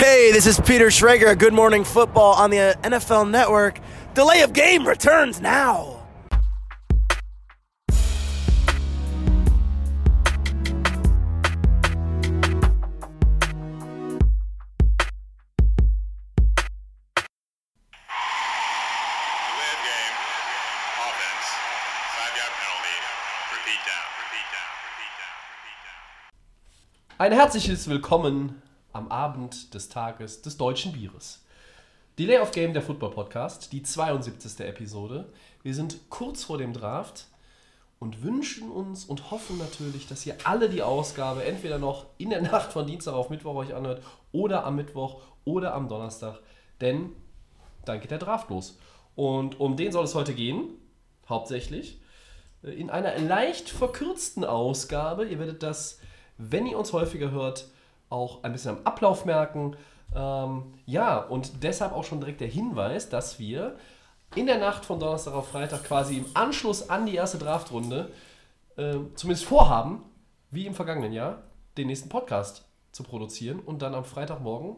[0.00, 1.38] Hey, this is Peter Schrager.
[1.38, 3.78] Good Morning Football on the NFL Network.
[4.14, 6.06] Delay of game returns now.
[6.16, 6.30] Delay
[19.68, 20.16] of game.
[20.96, 21.46] Offense.
[22.16, 22.96] Five yard penalty.
[23.52, 24.06] Repeat down.
[24.16, 24.72] Repeat down.
[24.88, 25.36] Repeat down.
[25.60, 27.18] Repeat down.
[27.18, 28.62] Ein herzliches Willkommen
[28.92, 31.44] am Abend des Tages des deutschen Bieres.
[32.18, 34.60] Delay of Game, der Football Podcast, die 72.
[34.66, 35.32] Episode.
[35.62, 37.26] Wir sind kurz vor dem Draft
[37.98, 42.42] und wünschen uns und hoffen natürlich, dass ihr alle die Ausgabe entweder noch in der
[42.42, 46.40] Nacht von Dienstag auf Mittwoch euch anhört oder am Mittwoch oder am Donnerstag,
[46.80, 47.12] denn
[47.84, 48.78] dann geht der Draft los.
[49.14, 50.68] Und um den soll es heute gehen,
[51.28, 52.00] hauptsächlich
[52.62, 55.26] in einer leicht verkürzten Ausgabe.
[55.26, 55.98] Ihr werdet das,
[56.36, 57.66] wenn ihr uns häufiger hört,
[58.10, 59.76] auch ein bisschen am Ablauf merken.
[60.14, 63.76] Ähm, ja, und deshalb auch schon direkt der Hinweis, dass wir
[64.34, 68.12] in der Nacht von Donnerstag auf Freitag quasi im Anschluss an die erste Draftrunde
[68.76, 70.02] äh, zumindest vorhaben,
[70.50, 71.42] wie im vergangenen Jahr,
[71.78, 73.60] den nächsten Podcast zu produzieren.
[73.60, 74.76] Und dann am Freitagmorgen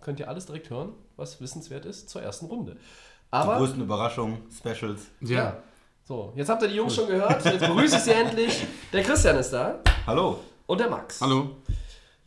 [0.00, 2.74] könnt ihr alles direkt hören, was wissenswert ist zur ersten Runde.
[2.74, 2.78] Die
[3.32, 5.02] Aber größten Überraschungen, Specials.
[5.20, 5.58] ja.
[6.04, 7.44] So, jetzt habt ihr die Jungs schon gehört.
[7.44, 8.66] Jetzt begrüße ich sie endlich.
[8.94, 10.38] Der Christian ist da Hallo.
[10.66, 11.20] und der Max.
[11.20, 11.50] Hallo.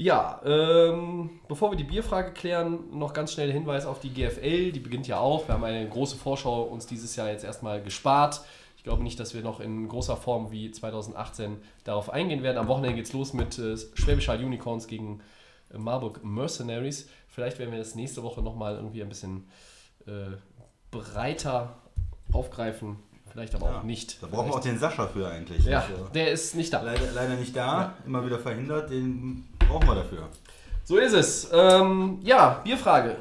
[0.01, 4.71] Ja, ähm, bevor wir die Bierfrage klären, noch ganz schnell der Hinweis auf die GFL.
[4.71, 5.47] Die beginnt ja auch.
[5.47, 8.41] Wir haben eine große Vorschau uns dieses Jahr jetzt erstmal gespart.
[8.77, 12.57] Ich glaube nicht, dass wir noch in großer Form wie 2018 darauf eingehen werden.
[12.57, 15.21] Am Wochenende geht es los mit äh, Schwäbisch Hall Unicorns gegen
[15.71, 17.07] äh, Marburg Mercenaries.
[17.27, 19.47] Vielleicht werden wir das nächste Woche nochmal irgendwie ein bisschen
[20.07, 20.11] äh,
[20.89, 21.77] breiter
[22.31, 22.97] aufgreifen.
[23.31, 24.21] Vielleicht aber auch nicht.
[24.23, 25.63] Da brauchen wir auch Vielleicht- den Sascha für eigentlich.
[25.63, 26.81] Ja, Also, der ist nicht da.
[26.81, 30.27] leider, leider nicht da, immer wieder verhindert, den brauchen wir dafür.
[30.83, 31.49] So ist es.
[31.51, 33.15] Ähm, ja, Bierfrage.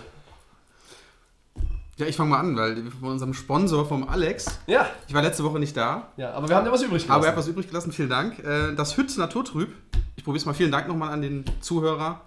[1.98, 5.44] Ja, ich fange mal an, weil von unserem Sponsor, vom Alex, Ja, ich war letzte
[5.44, 7.28] Woche nicht da, ja, aber wir haben ja was übrig aber er gelassen.
[7.32, 8.38] hat was übrig gelassen, vielen Dank.
[8.38, 9.74] Äh, Das Hütz Naturtrüb,
[10.16, 12.22] ich probiere es mal, vielen Dank nochmal an den Zuhörer.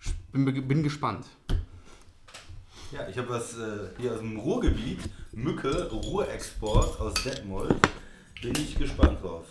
[0.00, 1.26] Ich Bin, bin gespannt.
[2.92, 5.00] Ja, ich habe was äh, hier aus dem Ruhrgebiet,
[5.32, 7.74] Mücke, Ruhrexport aus Detmold.
[8.40, 9.44] Bin ich gespannt drauf.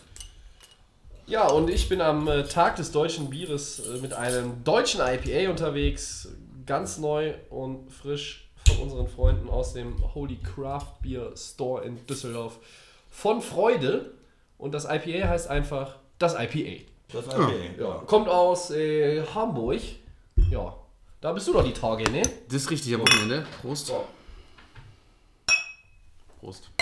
[1.26, 5.50] Ja, und ich bin am äh, Tag des deutschen Bieres äh, mit einem deutschen IPA
[5.50, 6.28] unterwegs.
[6.66, 12.60] Ganz neu und frisch von unseren Freunden aus dem Holy Craft Beer Store in Düsseldorf.
[13.10, 14.12] Von Freude.
[14.58, 16.84] Und das IPA heißt einfach das IPA.
[17.12, 17.72] Das ist okay.
[17.80, 19.82] Ja, kommt aus äh, Hamburg.
[20.50, 20.76] Ja,
[21.22, 22.22] da bist du doch die Tage, ne?
[22.48, 23.46] Das ist richtig am Wochenende.
[23.62, 23.92] Prost.
[26.40, 26.73] Prost.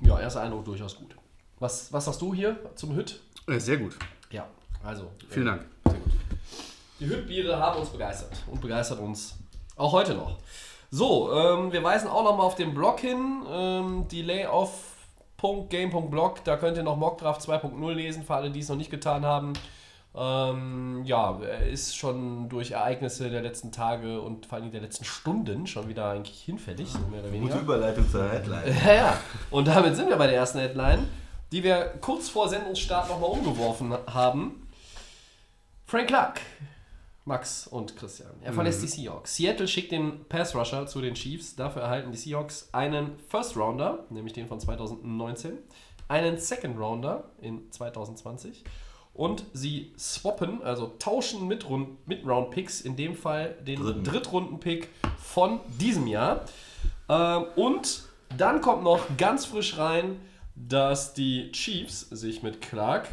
[0.00, 1.14] Ja, erster Eindruck durchaus gut.
[1.58, 3.20] Was, was sagst du hier zum Hüt?
[3.46, 3.96] Äh, Sehr gut.
[4.30, 4.46] Ja,
[4.82, 5.10] also.
[5.28, 5.66] Vielen Dank.
[5.84, 6.12] Sehr gut.
[7.00, 9.36] Die Hüttbiere haben uns begeistert und begeistert uns
[9.76, 10.38] auch heute noch.
[10.90, 16.76] So, ähm, wir weisen auch nochmal auf den Blog hin, ähm, die layoff.game.blog, da könnt
[16.76, 19.52] ihr noch Mockdraft 2.0 lesen, für alle, die es noch nicht getan haben.
[20.12, 25.04] Ähm, ja, er ist schon durch Ereignisse der letzten Tage und vor allem der letzten
[25.04, 27.52] Stunden schon wieder eigentlich hinfällig, so mehr oder weniger.
[27.52, 28.76] Gute Überleitung zur Headline.
[28.84, 29.20] Ja, ja.
[29.50, 31.06] Und damit sind wir bei der ersten Headline,
[31.52, 34.66] die wir kurz vor Sendungsstart nochmal umgeworfen haben.
[35.86, 36.40] Frank Clark,
[37.24, 38.30] Max und Christian.
[38.42, 39.36] Er verlässt die Seahawks.
[39.36, 41.54] Seattle schickt den Pass Rusher zu den Chiefs.
[41.54, 45.58] Dafür erhalten die Seahawks einen First Rounder, nämlich den von 2019,
[46.08, 48.64] einen Second Rounder in 2020
[49.14, 54.04] und sie swappen, also tauschen mit, Rund- mit Round Picks, in dem Fall den Dritten.
[54.04, 54.88] Drittrunden-Pick
[55.18, 56.44] von diesem Jahr.
[57.08, 58.04] Ähm, und
[58.36, 60.20] dann kommt noch ganz frisch rein,
[60.54, 63.08] dass die Chiefs sich mit Clark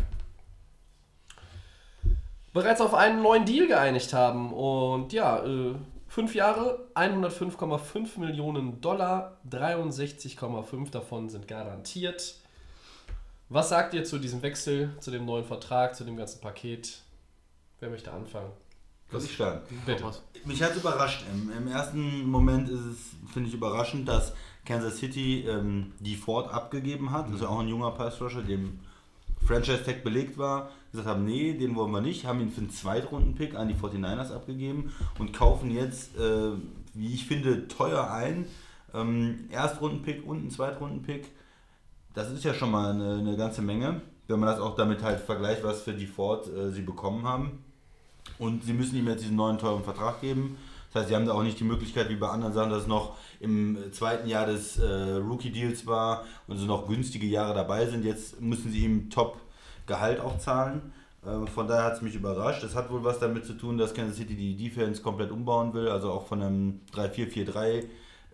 [2.53, 4.51] bereits auf einen neuen Deal geeinigt haben.
[4.51, 5.75] Und ja, äh,
[6.07, 12.35] fünf Jahre, 105,5 Millionen Dollar, 63,5 davon sind garantiert.
[13.49, 17.01] Was sagt ihr zu diesem Wechsel, zu dem neuen Vertrag, zu dem ganzen Paket?
[17.79, 18.51] Wer möchte anfangen?
[19.09, 19.81] Kann ich starten.
[19.85, 20.03] Bitte.
[20.43, 21.23] Mich hat es überrascht.
[21.31, 22.97] Im, Im ersten Moment ist es,
[23.31, 24.33] finde ich, überraschend, dass
[24.65, 27.27] Kansas City ähm, die Ford abgegeben hat.
[27.27, 28.79] Das ist ja auch ein junger Pass-Rusher, dem
[29.45, 30.71] Franchise-Tag belegt war.
[30.91, 32.25] Gesagt haben, nee, den wollen wir nicht.
[32.25, 36.51] Haben ihn für einen Zweitrunden-Pick an die 49ers abgegeben und kaufen jetzt, äh,
[36.93, 38.45] wie ich finde, teuer ein.
[38.93, 41.31] Ähm, Erstrunden-Pick und einen Zweitrunden-Pick.
[42.17, 45.19] Das ist ja schon mal eine, eine ganze Menge, wenn man das auch damit halt
[45.19, 47.63] vergleicht, was für die Ford äh, sie bekommen haben.
[48.39, 50.57] Und sie müssen ihm jetzt diesen neuen teuren Vertrag geben.
[50.91, 52.87] Das heißt, sie haben da auch nicht die Möglichkeit, wie bei anderen Sachen, dass es
[52.87, 58.03] noch im zweiten Jahr des äh, Rookie-Deals war und so noch günstige Jahre dabei sind.
[58.03, 59.37] Jetzt müssen sie ihm top
[59.85, 60.91] Gehalt auch zahlen.
[61.23, 62.63] Ähm, Von daher hat es mich überrascht.
[62.63, 65.87] Es hat wohl was damit zu tun, dass Kansas City die Defense komplett umbauen will,
[65.87, 67.83] also auch von einem 3-4-4-3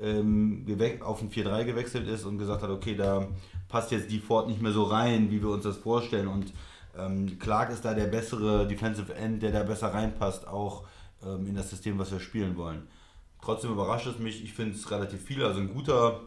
[0.02, 0.66] ähm,
[1.02, 3.28] auf ein 4-3 gewechselt ist und gesagt hat, okay, da
[3.68, 6.28] passt jetzt die Ford nicht mehr so rein, wie wir uns das vorstellen.
[6.28, 6.54] Und
[6.98, 10.84] ähm, Clark ist da der bessere Defensive End, der da besser reinpasst, auch
[11.26, 12.88] ähm, in das System, was wir spielen wollen.
[13.42, 16.22] Trotzdem überrascht es mich, ich finde es relativ viel, also ein guter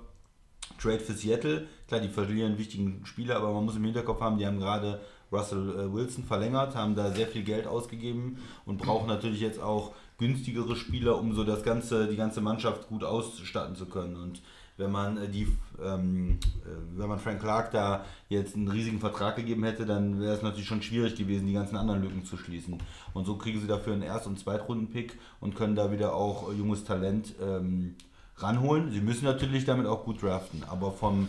[0.81, 1.67] Trade für Seattle.
[1.89, 5.01] Klar, die verlieren wichtigen Spieler, aber man muss im Hinterkopf haben, die haben gerade
[5.33, 9.93] Russell äh, Wilson verlängert, haben da sehr viel Geld ausgegeben und brauchen natürlich jetzt auch
[10.19, 14.17] günstigere Spieler, um so das ganze, die ganze Mannschaft gut ausstatten zu können.
[14.17, 14.41] Und
[14.77, 15.49] wenn man äh, die,
[15.83, 20.35] ähm, äh, wenn man Frank Clark da jetzt einen riesigen Vertrag gegeben hätte, dann wäre
[20.35, 22.79] es natürlich schon schwierig gewesen, die ganzen anderen Lücken zu schließen.
[23.15, 26.85] Und so kriegen sie dafür einen Erst- und Zweitrunden-Pick und können da wieder auch junges
[26.85, 27.97] Talent ähm,
[28.39, 28.91] ranholen.
[28.91, 31.29] Sie müssen natürlich damit auch gut draften, aber vom,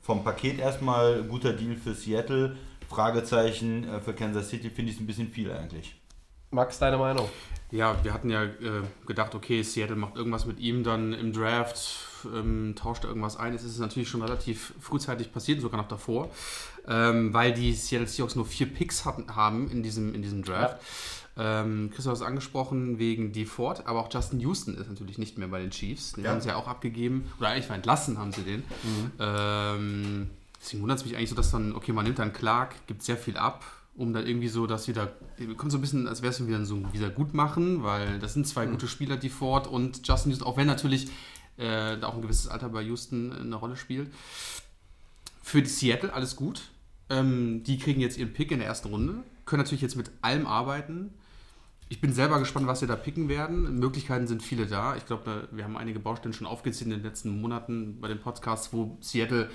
[0.00, 2.56] vom Paket erstmal guter Deal für Seattle.
[2.88, 6.00] Fragezeichen äh, für Kansas City finde ich es ein bisschen viel eigentlich.
[6.50, 7.28] Max, deine Meinung?
[7.72, 11.78] Ja, wir hatten ja äh, gedacht, okay, Seattle macht irgendwas mit ihm dann im Draft,
[12.24, 13.54] ähm, tauscht irgendwas ein.
[13.54, 16.30] Es ist natürlich schon relativ frühzeitig passiert, sogar noch davor,
[16.86, 20.78] ähm, weil die Seattle Seahawks nur vier Picks hatten, haben in diesem, in diesem Draft.
[21.38, 25.48] Ähm, Chris hat es angesprochen wegen DeFord, aber auch Justin Houston ist natürlich nicht mehr
[25.48, 26.12] bei den Chiefs.
[26.12, 26.30] Den Ja.
[26.30, 28.64] haben sie ja auch abgegeben, oder eigentlich mal entlassen haben sie den.
[29.20, 30.30] Ähm,
[30.60, 33.16] deswegen wundert es mich eigentlich so, dass dann, okay, man nimmt dann Clark, gibt sehr
[33.16, 33.64] viel ab,
[33.96, 35.12] um dann irgendwie so das wieder,
[35.56, 38.66] kommt so ein bisschen, als wäre es wieder so ein Wiedergutmachen, weil das sind zwei
[38.66, 41.06] gute Spieler, die Ford und Justin Houston, auch wenn natürlich
[41.58, 44.10] äh, da auch ein gewisses Alter bei Houston eine Rolle spielt.
[45.42, 46.62] Für die Seattle alles gut.
[47.08, 50.46] Ähm, die kriegen jetzt ihren Pick in der ersten Runde, können natürlich jetzt mit allem
[50.46, 51.14] arbeiten.
[51.88, 53.78] Ich bin selber gespannt, was sie da picken werden.
[53.78, 54.96] Möglichkeiten sind viele da.
[54.96, 58.72] Ich glaube, wir haben einige Baustellen schon aufgezählt in den letzten Monaten bei den Podcasts,
[58.72, 59.48] wo Seattle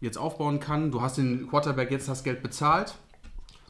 [0.00, 0.90] jetzt aufbauen kann.
[0.90, 2.94] Du hast den Quarterback jetzt das Geld bezahlt.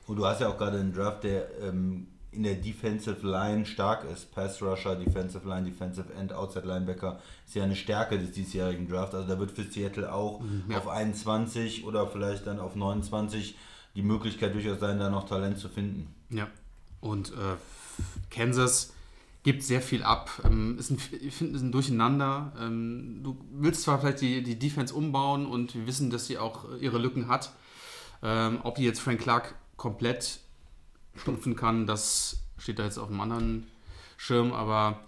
[0.09, 4.05] Und du hast ja auch gerade einen Draft, der ähm, in der Defensive Line stark
[4.11, 4.35] ist.
[4.35, 9.15] Pass Rusher, Defensive Line, Defensive End, Outside Linebacker ist ja eine Stärke des diesjährigen Drafts.
[9.15, 10.79] Also da wird für Seattle auch ja.
[10.79, 13.57] auf 21 oder vielleicht dann auf 29
[13.95, 16.13] die Möglichkeit durchaus sein, da noch Talent zu finden.
[16.31, 16.49] Ja.
[17.03, 17.57] Und äh,
[18.31, 18.95] Kansas
[19.43, 20.31] gibt sehr viel ab.
[20.45, 22.53] Ähm, ist ein, ich finde, ist ein Durcheinander.
[22.59, 26.65] Ähm, du willst zwar vielleicht die, die Defense umbauen und wir wissen, dass sie auch
[26.81, 27.53] ihre Lücken hat.
[28.23, 30.39] Ähm, ob die jetzt Frank Clark komplett
[31.17, 33.67] stupfen kann, das steht da jetzt auf einem anderen
[34.17, 34.53] Schirm.
[34.53, 35.01] Aber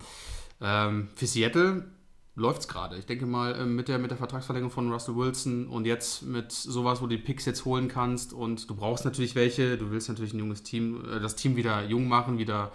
[0.61, 1.88] ähm, für Seattle
[2.37, 2.97] läuft es gerade.
[2.97, 6.51] Ich denke mal, ähm, mit der, mit der Vertragsverlängerung von Russell Wilson und jetzt mit
[6.51, 10.09] sowas, wo du die Picks jetzt holen kannst und du brauchst natürlich welche, du willst
[10.09, 12.73] natürlich ein junges Team, äh, das Team wieder jung machen, wieder,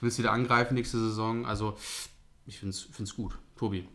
[0.00, 1.46] willst wieder angreifen nächste Saison.
[1.46, 1.76] Also
[2.46, 3.38] ich finde es gut.
[3.56, 3.88] Tobi.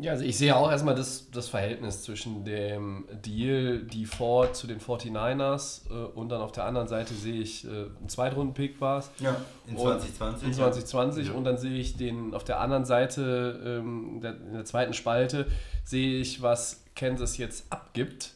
[0.00, 4.68] Ja, also ich sehe auch erstmal das, das Verhältnis zwischen dem Deal, die Ford zu
[4.68, 9.00] den 49ers äh, und dann auf der anderen Seite sehe ich äh, einen Zweitrunden-Pick war
[9.00, 9.10] es.
[9.18, 9.34] Ja,
[9.66, 10.46] in Und 2020.
[10.46, 14.64] In 2020 und dann sehe ich den auf der anderen Seite, ähm, der, in der
[14.64, 15.46] zweiten Spalte,
[15.84, 18.34] sehe ich, was Kansas jetzt abgibt,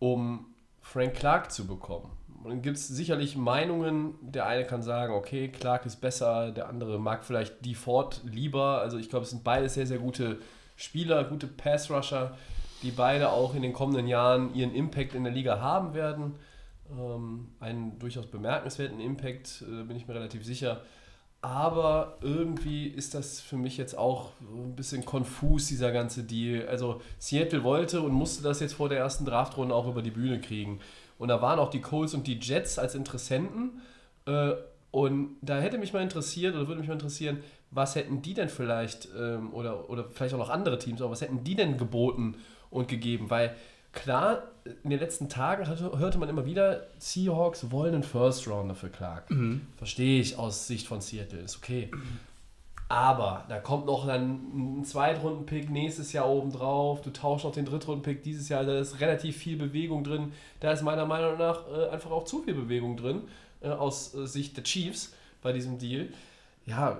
[0.00, 0.46] um
[0.80, 2.10] Frank Clark zu bekommen.
[2.42, 6.68] Und dann gibt es sicherlich Meinungen, der eine kann sagen, okay, Clark ist besser, der
[6.68, 8.80] andere mag vielleicht Ford lieber.
[8.80, 10.38] Also ich glaube, es sind beide sehr, sehr gute
[10.76, 12.36] Spieler, gute Pass-Rusher,
[12.82, 16.34] die beide auch in den kommenden Jahren ihren Impact in der Liga haben werden.
[16.90, 20.80] Ähm, einen durchaus bemerkenswerten Impact, äh, bin ich mir relativ sicher.
[21.42, 26.68] Aber irgendwie ist das für mich jetzt auch ein bisschen konfus, dieser ganze Deal.
[26.68, 30.40] Also Seattle wollte und musste das jetzt vor der ersten Draftrunde auch über die Bühne
[30.40, 30.80] kriegen.
[31.22, 33.80] Und da waren auch die Colts und die Jets als Interessenten.
[34.26, 34.54] Äh,
[34.90, 38.48] und da hätte mich mal interessiert, oder würde mich mal interessieren, was hätten die denn
[38.48, 42.34] vielleicht, ähm, oder, oder vielleicht auch noch andere Teams, aber was hätten die denn geboten
[42.70, 43.30] und gegeben?
[43.30, 43.54] Weil
[43.92, 44.42] klar,
[44.82, 48.88] in den letzten Tagen hatte, hörte man immer wieder, Seahawks wollen einen First Rounder für
[48.88, 49.30] Clark.
[49.76, 51.88] Verstehe ich aus Sicht von Seattle, ist okay.
[52.92, 57.00] Aber da kommt noch dann ein Zweitrunden-Pick nächstes Jahr oben drauf.
[57.00, 58.64] Du tauschst noch den Drittrunden-Pick dieses Jahr.
[58.64, 60.34] Da ist relativ viel Bewegung drin.
[60.60, 63.22] Da ist meiner Meinung nach äh, einfach auch zu viel Bewegung drin
[63.62, 66.10] äh, aus äh, Sicht der Chiefs bei diesem Deal.
[66.66, 66.98] Ja,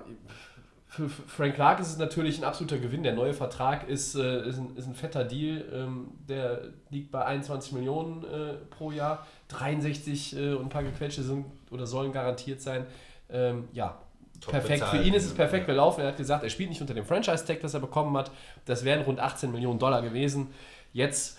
[0.87, 3.03] für Frank Clark ist es natürlich ein absoluter Gewinn.
[3.03, 5.63] Der neue Vertrag ist, äh, ist, ein, ist ein fetter Deal.
[5.71, 9.27] Ähm, der liegt bei 21 Millionen äh, pro Jahr.
[9.49, 12.87] 63 äh, und ein paar gequetschte sind oder sollen garantiert sein.
[13.29, 13.99] Ähm, ja,
[14.47, 14.83] perfekt.
[14.85, 15.73] Für ihn ist es perfekt Ja.
[15.73, 16.01] gelaufen.
[16.01, 18.31] Er hat gesagt, er spielt nicht unter dem Franchise-Tag, das er bekommen hat.
[18.65, 20.47] Das wären rund 18 Millionen Dollar gewesen.
[20.93, 21.37] Jetzt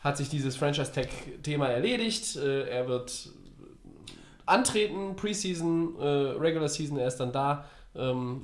[0.00, 2.36] hat sich dieses Franchise-Tag-Thema erledigt.
[2.36, 3.28] Äh, er wird
[4.46, 7.64] antreten, Preseason, äh, Regular Season, er ist dann da.
[7.94, 8.40] Ähm,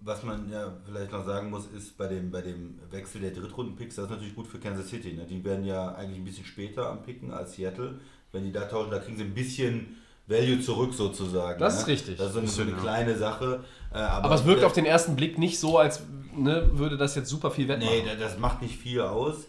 [0.00, 3.96] Was man ja vielleicht noch sagen muss, ist bei dem, bei dem Wechsel der Drittrunden-Picks,
[3.96, 5.12] das ist natürlich gut für Kansas City.
[5.14, 5.24] Ne?
[5.26, 8.00] Die werden ja eigentlich ein bisschen später am Picken als Seattle.
[8.32, 11.58] wenn die da tauschen, da kriegen sie ein bisschen Value zurück sozusagen.
[11.60, 11.80] Das ne?
[11.80, 12.16] ist richtig.
[12.16, 13.64] Das ist so eine, so eine kleine Sache.
[13.92, 16.02] Äh, aber, Aber es wirkt auf den ersten Blick nicht so, als
[16.34, 17.94] ne, würde das jetzt super viel wettmachen.
[17.94, 19.46] Nee, da- das macht nicht viel aus.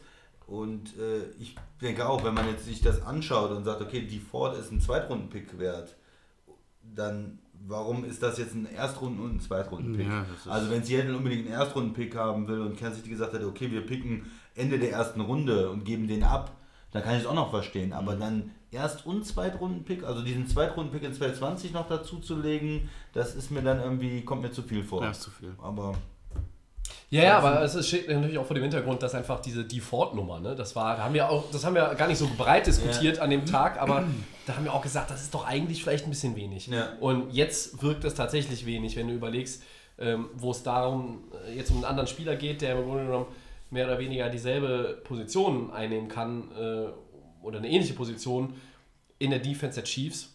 [0.48, 4.20] Und äh, ich denke auch, wenn man jetzt sich das anschaut und sagt, okay, die
[4.20, 5.96] Ford ist ein Zweitrunden-Pick wert,
[6.84, 10.08] dann warum ist das jetzt ein Erstrunden- und ein Zweitrunden-Pick?
[10.08, 13.72] Ja, also wenn Seattle unbedingt einen Erstrunden-Pick haben will und Kansas City gesagt hat, okay,
[13.72, 16.51] wir picken Ende der ersten Runde und geben den ab,
[16.91, 17.91] dann kann ich es auch noch verstehen.
[17.94, 23.34] Aber dann Erst- und Zweitrunden-Pick, also diesen Zweitrunden-Pick in 2020 noch dazu zu legen, das
[23.36, 25.01] ist mir dann irgendwie, kommt mir zu viel vor.
[25.03, 25.53] Ja, ist zu viel.
[25.62, 25.94] Aber
[27.10, 30.39] Ja, ja, aber es ist- steht natürlich auch vor dem Hintergrund, dass einfach diese Default-Nummer,
[30.39, 33.20] ne, das war, da haben wir auch, das haben wir gar nicht so breit diskutiert
[33.20, 34.03] an dem Tag, aber
[34.46, 36.67] da haben wir auch gesagt, das ist doch eigentlich vielleicht ein bisschen wenig.
[36.67, 36.89] Ja.
[37.00, 39.63] Und jetzt wirkt es tatsächlich wenig, wenn du überlegst,
[39.98, 43.27] ähm, wo es darum äh, jetzt um einen anderen Spieler geht, der im Grunde genommen
[43.72, 46.88] mehr oder weniger dieselbe Position einnehmen kann äh,
[47.46, 48.56] oder eine ähnliche Position
[49.20, 50.34] in der Defense der Chiefs.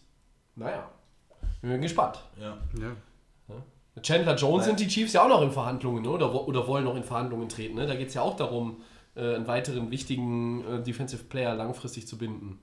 [0.55, 0.89] Naja,
[1.61, 2.19] wir sind gespannt.
[2.39, 2.57] ja.
[2.79, 2.95] Ja.
[3.93, 6.09] Mit Chandler Jones sind die Chiefs ja auch noch in Verhandlungen, ne?
[6.09, 7.75] oder, oder wollen noch in Verhandlungen treten.
[7.75, 7.85] Ne?
[7.85, 8.81] Da geht es ja auch darum,
[9.15, 12.59] äh, einen weiteren wichtigen äh, Defensive Player langfristig zu binden.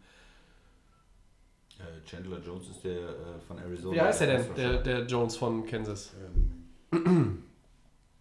[1.79, 3.95] Äh, Chandler Jones ist der äh, von Arizona.
[3.95, 6.15] Wie heißt der denn, der, der Jones von Kansas?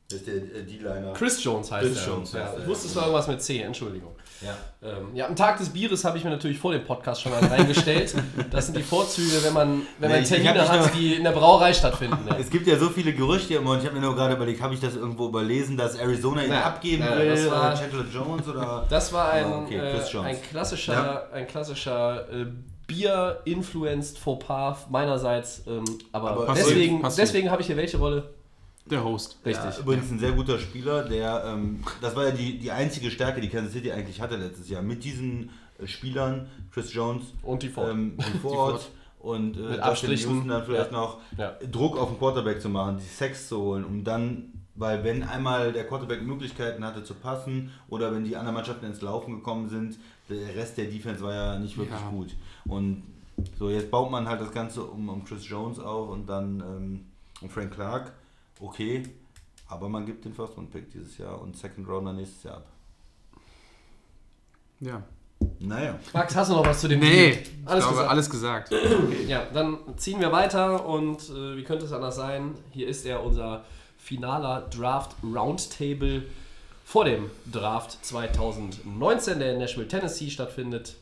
[0.10, 1.12] Das ist der äh, D-Liner.
[1.12, 2.08] Chris Jones heißt Chris er.
[2.14, 4.16] Jones ja, heißt er, ich wusste, es war irgendwas mit C, Entschuldigung.
[4.42, 4.56] Ja.
[4.82, 7.44] Ähm, ja, am Tag des Bieres habe ich mir natürlich vor dem Podcast schon mal
[7.44, 8.14] reingestellt.
[8.52, 11.32] Das sind die Vorzüge, wenn man, wenn man Nee, ich Termine hat, die in der
[11.32, 12.20] Brauerei stattfinden.
[12.30, 12.38] Ja.
[12.38, 14.74] Es gibt ja so viele Gerüchte immer und ich habe mir nur gerade überlegt, habe
[14.76, 18.06] ich das irgendwo überlesen, dass Arizona ihn Ja, abgeben ja, will das war- oder Chandler
[18.14, 18.86] Jones oder.
[18.90, 20.28] Das war ein, Ah, okay, Chris äh, Jones.
[20.30, 21.24] ein klassischer, Ja.
[21.34, 22.46] ein klassischer äh,
[22.88, 25.64] Bier-influenced Fauxpas meinerseits.
[25.68, 28.34] Ähm, aber, Aber deswegen, deswegen habe ich hier welche Rolle?
[28.90, 29.38] Der Host.
[29.46, 29.76] Richtig.
[29.76, 33.42] Ja, übrigens ein sehr guter Spieler, der, ähm, das war ja die, die einzige Stärke,
[33.42, 34.82] die Kansas City eigentlich hatte letztes Jahr.
[34.82, 37.92] Mit diesen äh, Spielern, Chris Jones Und die Ford.
[37.92, 38.90] ähm, und Ford
[39.20, 40.32] und äh, Mit Justin Abstrichen.
[40.32, 40.98] Houston dann vielleicht Ja.
[40.98, 41.54] noch Ja.
[41.72, 45.74] Druck auf den Quarterback zu machen, die Sex zu holen, um dann, weil wenn einmal
[45.74, 49.98] der Quarterback Möglichkeiten hatte zu passen oder wenn die anderen Mannschaften ins Laufen gekommen sind,
[50.30, 52.10] der Rest der Defense war ja nicht wirklich Ja.
[52.10, 52.36] gut.
[52.68, 53.04] Und
[53.60, 57.06] so, jetzt baut man halt das Ganze um, um Chris Jones auf und dann ähm,
[57.42, 58.14] um Frank Clark.
[58.60, 59.04] Okay,
[59.68, 62.68] aber man gibt den First Round Pick dieses Jahr und Second Rounder nächstes Jahr ab.
[64.80, 65.04] Ja.
[65.60, 66.00] Naja.
[66.14, 68.10] Max, hast du noch was zu dem Nee, ich Alles glaube, gesagt.
[68.10, 68.76] alles gesagt.
[69.28, 72.56] Ja, dann ziehen wir weiter und äh, wie könnte es anders sein?
[72.72, 73.64] Hier ist er, unser
[73.98, 76.24] finaler Draft Roundtable
[76.86, 80.96] vor dem Draft 2019, der in Nashville, Tennessee stattfindet.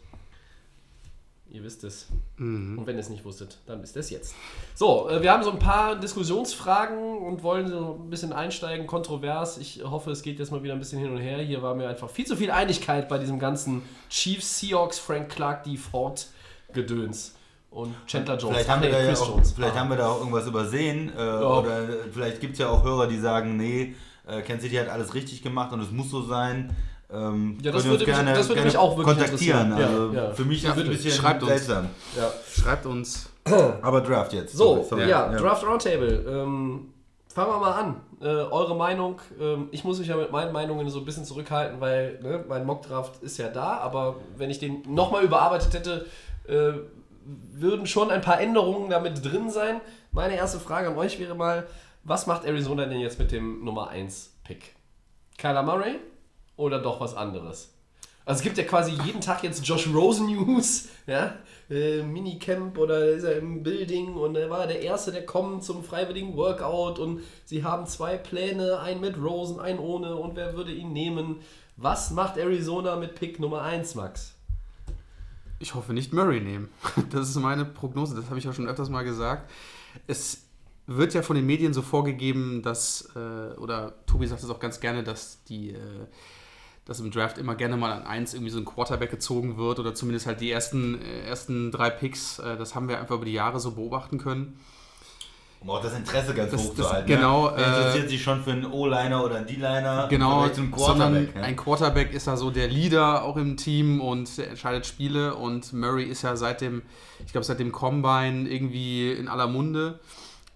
[1.55, 2.07] Ihr wisst es.
[2.37, 4.35] Und wenn ihr es nicht wusstet, dann wisst ihr es jetzt.
[4.73, 9.57] So, äh, wir haben so ein paar Diskussionsfragen und wollen so ein bisschen einsteigen, kontrovers.
[9.57, 11.37] Ich hoffe, es geht jetzt mal wieder ein bisschen hin und her.
[11.37, 15.63] Hier war mir einfach viel zu viel Einigkeit bei diesem ganzen Chiefs, Seahawks, Frank Clark,
[15.63, 16.27] Default
[16.73, 17.35] Gedöns
[17.71, 18.55] und Chandler Jones.
[18.57, 19.51] Vielleicht, haben, wir da ja auch, Jones.
[19.53, 19.79] vielleicht Ah.
[19.79, 21.13] haben wir da auch irgendwas übersehen.
[21.17, 23.95] Äh, Oder vielleicht gibt es ja auch Hörer, die sagen, nee,
[24.27, 26.75] äh, Kansas City hat alles richtig gemacht und es muss so sein.
[27.15, 29.71] Ähm, Ja, das würde mich- das würde mich auch wirklich kontaktieren.
[29.71, 29.93] interessieren.
[29.95, 30.33] Also Ja, ja.
[30.33, 31.49] Für mich Ja, ist es ein bisschen Schreibt uns.
[31.51, 31.89] seltsam.
[32.17, 32.31] Ja.
[32.61, 33.29] Schreibt uns.
[33.81, 34.55] Aber Draft jetzt.
[34.57, 35.07] So, sorry.
[35.09, 36.25] ja, Draft Roundtable.
[36.27, 36.93] Ähm,
[37.33, 38.01] fangen wir mal an.
[38.21, 39.19] Äh, eure Meinung.
[39.39, 42.65] Ähm, ich muss mich ja mit meinen Meinungen so ein bisschen zurückhalten, weil ne, mein
[42.65, 46.05] Mockdraft ist ja da, aber wenn ich den nochmal überarbeitet hätte,
[46.47, 46.73] äh,
[47.53, 49.81] würden schon ein paar Änderungen damit drin sein.
[50.11, 51.67] Meine erste Frage an euch wäre mal,
[52.03, 54.75] was macht Arizona denn jetzt mit dem Nummer 1 Pick?
[55.37, 55.95] Kyler Murray
[56.57, 57.73] oder doch was anderes?
[58.25, 61.35] Also es gibt ja quasi jeden Tag jetzt Josh Rosen News, ja,
[61.69, 65.83] äh, Minicamp oder ist er im Building und er war der Erste, der kommt zum
[65.83, 70.71] freiwilligen Workout und sie haben zwei Pläne, einen mit Rosen, einen ohne und wer würde
[70.71, 71.37] ihn nehmen?
[71.77, 74.33] Was macht Arizona mit Pick Nummer 1, Max?
[75.59, 76.69] Ich hoffe nicht Murray nehmen.
[77.11, 79.51] Das ist meine Prognose, das habe ich ja schon öfters mal gesagt.
[80.07, 80.45] Es
[80.87, 84.79] wird ja von den Medien so vorgegeben, dass, äh, oder Tobi sagt es auch ganz
[84.79, 86.07] gerne, dass die, äh,
[86.85, 89.95] dass im Draft immer gerne mal an eins irgendwie so ein Quarterback gezogen wird oder
[89.95, 92.39] zumindest halt die ersten, äh, ersten drei Picks.
[92.39, 94.59] Äh, das haben wir einfach über die Jahre so beobachten können.
[95.61, 97.07] Um auch das Interesse ganz Das- hoch das- zu halten.
[97.07, 97.53] genau, Ne?
[97.57, 100.07] Wer äh, interessiert sich schon für einen O-Liner oder einen D-Liner?
[100.09, 101.35] Genau, Vielleicht einen sondern Quarterback.
[101.35, 101.41] ja.
[101.41, 106.03] ein Quarterback ist ja so der Leader auch im Team und entscheidet Spiele und Murray
[106.03, 106.83] ist ja seit dem,
[107.25, 109.99] ich glaube seit dem Combine irgendwie in aller Munde.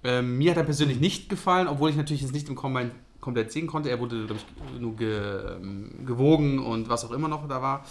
[0.03, 2.91] Ähm, mir hat er persönlich nicht gefallen, obwohl ich natürlich jetzt nicht im Combine
[3.21, 3.89] komplett sehen konnte.
[3.89, 5.19] Er wurde, glaube ich, nur ge,
[5.55, 7.85] ähm, gewogen und was auch immer noch da war.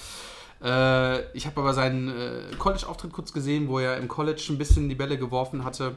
[0.63, 4.89] Äh, ich habe aber seinen äh, College-Auftritt kurz gesehen, wo er im College ein bisschen
[4.89, 5.97] die Bälle geworfen hatte.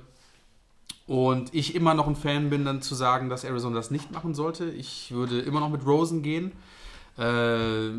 [1.07, 4.33] Und ich immer noch ein Fan bin, dann zu sagen, dass Arizona das nicht machen
[4.33, 4.69] sollte.
[4.69, 6.51] Ich würde immer noch mit Rosen gehen.
[7.17, 7.89] Äh,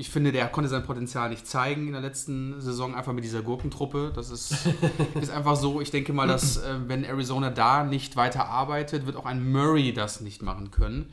[0.00, 3.42] Ich finde, der konnte sein Potenzial nicht zeigen in der letzten Saison, einfach mit dieser
[3.42, 4.12] Gurkentruppe.
[4.14, 4.54] Das ist,
[5.20, 5.80] ist einfach so.
[5.80, 9.92] Ich denke mal, dass äh, wenn Arizona da nicht weiter arbeitet, wird auch ein Murray
[9.92, 11.10] das nicht machen können.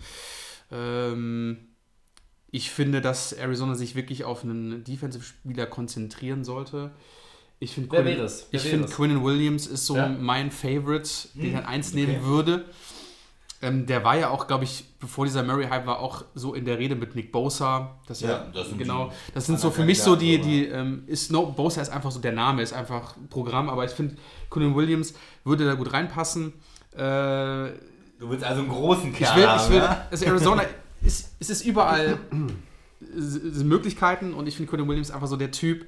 [0.72, 1.58] Ähm,
[2.52, 6.92] ich finde, dass Arizona sich wirklich auf einen Defensive-Spieler konzentrieren sollte.
[7.60, 8.48] Ich finde, Quinn- es?
[8.52, 10.10] Quinnen Williams ist so Ja.
[10.10, 12.06] mein Favorite, den ich an eins okay.
[12.06, 12.66] nehmen würde.
[13.62, 16.78] Ähm, der war ja auch, glaube ich, bevor dieser Murray-Hype war, auch so in der
[16.78, 17.96] Rede mit Nick Bosa.
[18.08, 19.12] Das Ja, ja, das sind genau.
[19.34, 22.20] Das sind so für mich so die, die ähm, ist no, Bosa ist einfach so
[22.20, 24.16] der Name, ist einfach Programm, aber ich finde,
[24.50, 26.54] Quinnen Williams würde da gut reinpassen.
[26.96, 27.70] Äh,
[28.18, 30.64] Du willst also einen großen ich Kerl will, haben, ich will, also Arizona
[31.02, 32.18] ist, es ist überall
[33.64, 35.86] Möglichkeiten und ich finde Quentin Williams einfach so der Typ,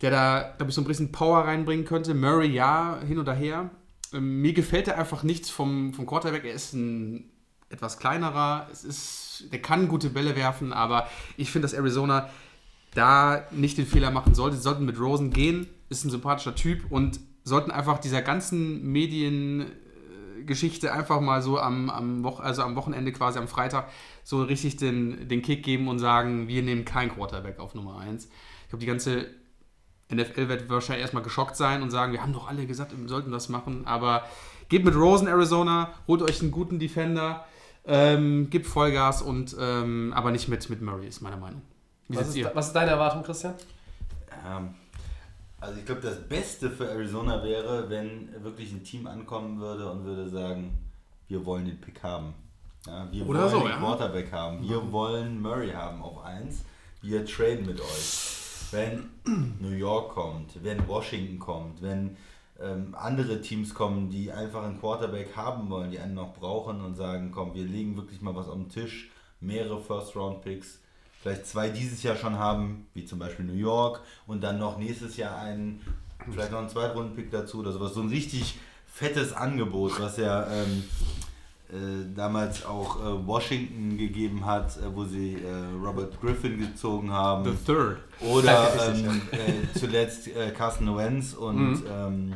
[0.00, 2.14] der da, glaube ich, so ein bisschen Power reinbringen könnte.
[2.14, 3.70] Murray, ja, hin oder her.
[4.12, 6.44] Ähm, mir gefällt er einfach nichts vom, vom Quarterback.
[6.44, 7.30] Er ist ein
[7.68, 8.68] etwas kleinerer.
[8.70, 12.30] Es ist, der kann gute Bälle werfen, aber ich finde, dass Arizona
[12.94, 14.56] da nicht den Fehler machen sollte.
[14.56, 20.92] Sie sollten mit Rosen gehen, ist ein sympathischer Typ und sollten einfach dieser ganzen Mediengeschichte
[20.92, 23.90] einfach mal so am, am, Woch also am Wochenende, quasi am Freitag,
[24.24, 28.24] so richtig den, den Kick geben und sagen, wir nehmen kein Quarterback auf Nummer 1.
[28.24, 28.30] Ich
[28.70, 29.26] glaube, die ganze
[30.12, 33.32] NFL wird wahrscheinlich erstmal geschockt sein und sagen, wir haben doch alle gesagt, wir sollten
[33.32, 34.24] das machen, aber
[34.68, 37.44] geht mit Rosen Arizona, holt euch einen guten Defender,
[37.84, 41.62] ähm, gibt Vollgas und ähm, aber nicht mit, mit Murray, ist meine Meinung.
[42.08, 42.50] Wie Was ist, ihr?
[42.54, 43.54] was ist deine Erwartung, Christian?
[44.46, 44.74] Ähm,
[45.60, 50.04] also ich glaube, das Beste für Arizona wäre, wenn wirklich ein Team ankommen würde und
[50.04, 50.78] würde sagen,
[51.28, 52.34] wir wollen den Pick haben.
[52.86, 53.76] Ja, wir Oder wollen so, den ja.
[53.78, 54.62] Quarterback haben.
[54.62, 56.64] Wir wollen Murray haben auf 1.
[57.02, 58.45] Wir traden mit euch.
[58.70, 59.10] Wenn
[59.60, 62.16] New York kommt, wenn Washington kommt, wenn
[62.60, 66.94] ähm, andere Teams kommen, die einfach einen Quarterback haben wollen, die einen noch brauchen und
[66.94, 70.80] sagen, komm, wir legen wirklich mal was auf den Tisch, mehrere First-Round-Picks,
[71.20, 75.16] vielleicht zwei dieses Jahr schon haben, wie zum Beispiel New York, und dann noch nächstes
[75.16, 75.80] Jahr einen,
[76.30, 77.94] vielleicht noch einen Zweitrunden-Pick dazu oder sowas.
[77.94, 81.35] So ein richtig fettes Angebot, was ja ähm, äh,
[82.14, 87.44] damals auch äh, Washington gegeben hat, äh, wo sie äh, Robert Griffin gezogen haben.
[87.44, 87.98] The Third.
[88.20, 92.34] Oder ähm, äh, zuletzt äh, Carson Wentz und ähm,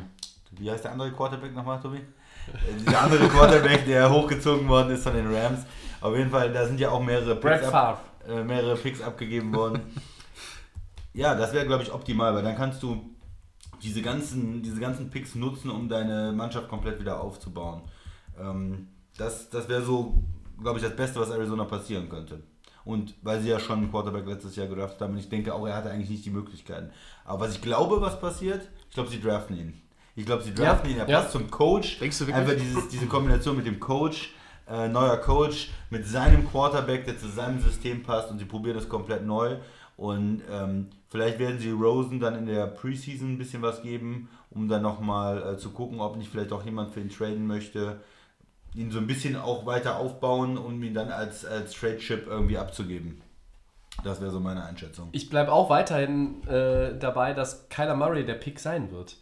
[0.51, 1.97] wie heißt der andere Quarterback nochmal, Tobi?
[1.97, 5.65] Äh, der andere Quarterback, der hochgezogen worden ist von den Rams.
[6.01, 7.71] Auf jeden Fall, da sind ja auch mehrere Picks,
[8.27, 9.79] äh, mehrere Picks abgegeben worden.
[11.13, 13.01] ja, das wäre, glaube ich, optimal, weil dann kannst du
[13.81, 17.81] diese ganzen, diese ganzen Picks nutzen, um deine Mannschaft komplett wieder aufzubauen.
[18.39, 18.87] Ähm,
[19.21, 20.23] das das wäre so,
[20.61, 22.41] glaube ich, das Beste, was Arizona passieren könnte.
[22.83, 25.65] Und weil sie ja schon einen Quarterback letztes Jahr gedraftet haben, und ich denke auch,
[25.67, 26.89] er hatte eigentlich nicht die Möglichkeiten.
[27.25, 29.81] Aber was ich glaube, was passiert, ich glaube, sie draften ihn.
[30.15, 31.19] Ich glaube, sie draften Ja, ihn, er ja.
[31.19, 31.99] passt zum Coach.
[31.99, 32.47] Denkst du wirklich?
[32.47, 34.33] Einfach dieses, diese Kombination mit dem Coach,
[34.67, 38.89] äh, neuer Coach, mit seinem Quarterback, der zu seinem System passt und sie probieren das
[38.89, 39.57] komplett neu.
[39.95, 44.67] Und ähm, vielleicht werden sie Rosen dann in der Preseason ein bisschen was geben, um
[44.67, 48.01] dann nochmal äh, zu gucken, ob nicht vielleicht auch jemand für ihn traden möchte.
[48.73, 53.21] Ihn so ein bisschen auch weiter aufbauen, um ihn dann als, als Trade-Chip irgendwie abzugeben.
[54.03, 55.09] Das wäre so meine Einschätzung.
[55.11, 59.17] Ich bleibe auch weiterhin äh, dabei, dass Kyler Murray der Pick sein wird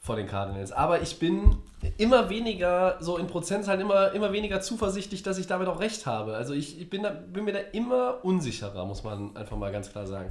[0.00, 0.72] vor den Cardinals.
[0.72, 1.58] Aber ich bin
[1.98, 6.34] immer weniger, so in Prozentzahlen, immer, immer weniger zuversichtlich, dass ich damit auch recht habe.
[6.34, 9.92] Also ich, ich bin, da, bin mir da immer unsicherer, muss man einfach mal ganz
[9.92, 10.30] klar sagen.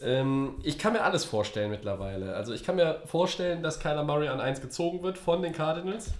[0.00, 2.34] Ähm, ich kann mir alles vorstellen mittlerweile.
[2.34, 6.12] Also ich kann mir vorstellen, dass Kyler Murray an 1 gezogen wird von den Cardinals.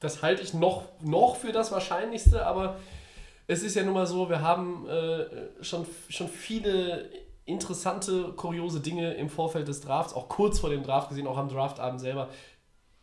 [0.00, 2.76] Das halte ich noch, noch für das Wahrscheinlichste, aber
[3.46, 7.08] es ist ja nun mal so, wir haben äh, schon, schon viele
[7.44, 11.48] interessante, kuriose Dinge im Vorfeld des Drafts, auch kurz vor dem Draft gesehen, auch am
[11.48, 12.28] Draftabend selber.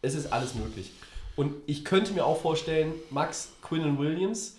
[0.02, 0.92] Es ist alles möglich.
[1.36, 4.58] Und ich könnte mir auch vorstellen, Max, Quinn und Williams,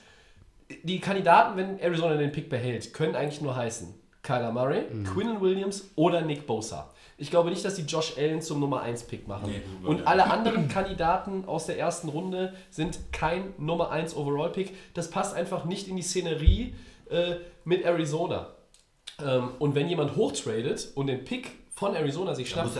[0.83, 5.90] die Kandidaten, wenn Arizona den Pick behält, können eigentlich nur heißen Kyler Murray, Quinn Williams
[5.94, 6.90] oder Nick Bosa.
[7.16, 9.48] Ich glaube nicht, dass die Josh Allen zum Nummer 1 Pick machen.
[9.50, 14.74] Nee, und alle anderen Kandidaten aus der ersten Runde sind kein Nummer 1 Overall Pick.
[14.94, 16.74] Das passt einfach nicht in die Szenerie
[17.11, 18.48] äh, mit Arizona.
[19.24, 22.70] Ähm, und wenn jemand hochtradet und den Pick von Arizona sich schnappt,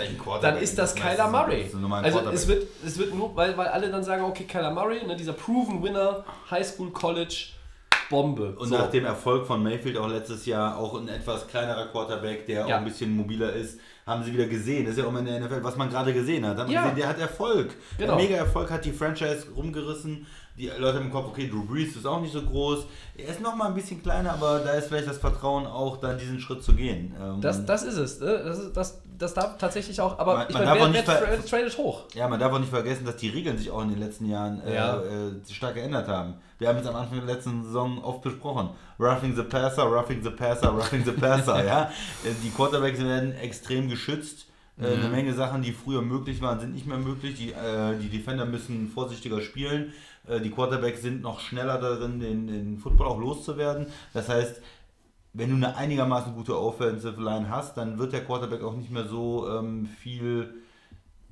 [0.42, 0.94] dann ist das.
[0.94, 1.70] Kyler Murray.
[2.03, 5.16] Also es wird, es wird nur, weil, weil alle dann sagen, okay, Kyler Murray, ne,
[5.16, 7.49] dieser Proven Winner, High School, College,
[8.11, 8.55] Bombe.
[8.57, 8.77] Und So.
[8.77, 12.77] nach dem Erfolg von Mayfield auch letztes Jahr, auch ein etwas kleinerer Quarterback, der Ja.
[12.77, 14.85] auch ein bisschen mobiler ist, haben sie wieder gesehen.
[14.85, 16.57] Das ist ja auch in der NFL, was man gerade gesehen hat.
[16.59, 16.83] Man Ja.
[16.83, 17.75] gesehen, der hat Erfolg.
[17.99, 18.17] Genau.
[18.17, 20.27] Der Mega Erfolg hat die Franchise rumgerissen.
[20.57, 22.87] Die Leute haben im Kopf, okay, Drew Brees ist auch nicht so groß.
[23.17, 26.17] Er ist noch mal ein bisschen kleiner, aber da ist vielleicht das Vertrauen auch, dann
[26.17, 27.12] diesen Schritt zu gehen.
[27.21, 28.21] Ähm, Das, das ist es.
[28.21, 28.40] ne?
[28.45, 30.17] Das, ist, das, das darf tatsächlich auch.
[30.17, 32.03] Aber Man- ich man meine, darf wer, nicht wer tradet hoch?
[32.14, 34.62] Ja, man darf auch nicht vergessen, dass die Regeln sich auch in den letzten Jahren
[34.64, 35.01] äh, Ja.
[35.01, 36.35] äh, stark geändert haben.
[36.59, 38.71] Wir haben es am Anfang der letzten Saison oft besprochen.
[39.01, 41.64] Roughing the Passer, Roughing the Passer, Roughing the Passer.
[41.67, 41.90] ja?
[42.25, 44.47] Äh, Die Quarterbacks werden extrem geschützt.
[44.81, 47.37] Äh, Eine Menge Sachen, die früher möglich waren, sind nicht mehr möglich.
[47.37, 49.93] Die, äh, die Defender müssen vorsichtiger spielen.
[50.27, 53.87] Äh, die Quarterbacks sind noch schneller darin, den, den Football auch loszuwerden.
[54.13, 54.61] Das heißt,
[55.33, 59.07] wenn du eine einigermaßen gute Offensive Line hast, dann wird der Quarterback auch nicht mehr
[59.07, 60.55] so ähm, viel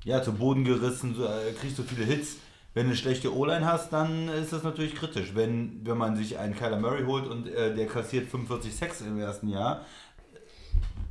[0.03, 2.37] ja, zu Boden gerissen, so, äh, kriegst du viele Hits.
[2.73, 5.35] Wenn du eine schlechte O-Line hast, dann ist das natürlich kritisch.
[5.35, 9.19] Wenn, wenn man sich einen Kyler Murray holt und äh, der kassiert 45 Sacks im
[9.19, 9.85] ersten Jahr,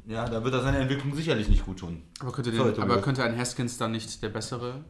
[0.06, 2.02] ja, dann wird das seine Entwicklung sicherlich nicht gut tun.
[2.20, 2.78] Aber könnte, den, Tobias.
[2.78, 4.84] aber könnte ein Haskins dann nicht der bessere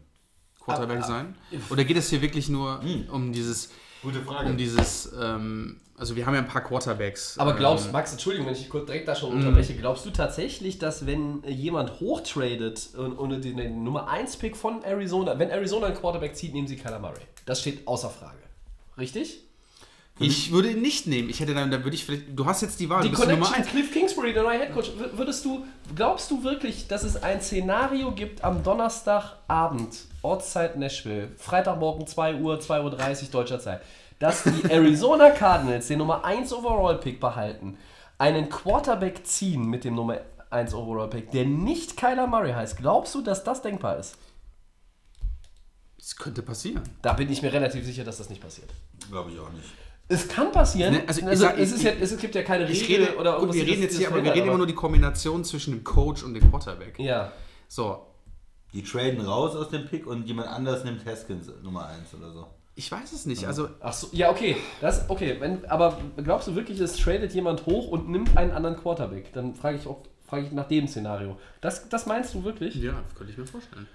[0.60, 1.36] Quarterback Aber- sein?
[1.70, 3.08] Oder geht es hier wirklich nur Hm.
[3.10, 3.70] um dieses,
[4.02, 4.50] Gute Frage.
[4.50, 7.38] um dieses, ähm, also wir haben ja ein paar Quarterbacks.
[7.38, 10.10] Aber glaubst, ähm, Max, Entschuldigung, wenn ich dich kurz direkt da schon unterbreche, glaubst du
[10.10, 15.50] tatsächlich, dass wenn jemand hochtradet und, und den, den Nummer 1 Pick von Arizona, wenn
[15.50, 17.20] Arizona einen Quarterback zieht, nehmen sie Kyler Murray.
[17.46, 18.38] Das steht außer Frage.
[18.98, 19.48] Richtig?
[20.18, 21.30] Ich würde ihn nicht nehmen.
[21.30, 23.28] Ich hätte dann, da würde ich vielleicht, du hast jetzt die Wahl, Die du bist
[23.28, 23.70] Nummer Connection, eins.
[23.70, 28.44] Cliff Kingsbury, der neue Headcoach, würdest du, glaubst du wirklich, dass es ein Szenario gibt
[28.44, 33.82] am Donnerstagabend, Ortszeit Nashville, Freitagmorgen 2 Uhr, 2.30 Uhr deutscher Zeit,
[34.18, 37.78] dass die Arizona Cardinals den Nummer 1 Overall Pick behalten,
[38.18, 40.18] einen Quarterback ziehen mit dem Nummer
[40.50, 42.76] 1 Overall Pick, der nicht Kyler Murray heißt?
[42.76, 44.16] Glaubst du, dass das denkbar ist?
[45.98, 46.82] Das könnte passieren.
[47.00, 48.68] Da bin ich mir relativ sicher, dass das nicht passiert.
[49.08, 49.68] Glaube ich auch nicht.
[50.12, 50.94] Es kann passieren.
[50.94, 53.38] Ne, also Also, sag- es, ist ich- ja, es gibt ja keine Regel rede, oder
[53.38, 55.72] gut, wir reden das- jetzt hier, das aber wir reden immer nur die Kombination zwischen
[55.74, 56.98] dem Coach und dem Quarterback.
[56.98, 57.32] Ja.
[57.68, 58.06] So,
[58.74, 62.46] Die traden raus aus dem Pick und jemand anders nimmt Haskins Nummer 1 oder so.
[62.74, 63.46] ich weiß es nicht.
[63.46, 64.56] Also Ach so, ja, okay.
[64.80, 68.76] Das, okay, wenn, aber glaubst du wirklich, es tradet jemand hoch und nimmt einen anderen
[68.76, 69.32] Quarterback?
[69.34, 71.36] Dann frage ich auch frage ich nach dem Szenario.
[71.60, 72.74] Das, das meinst du wirklich?
[72.76, 73.86] ja, könnte ich mir vorstellen.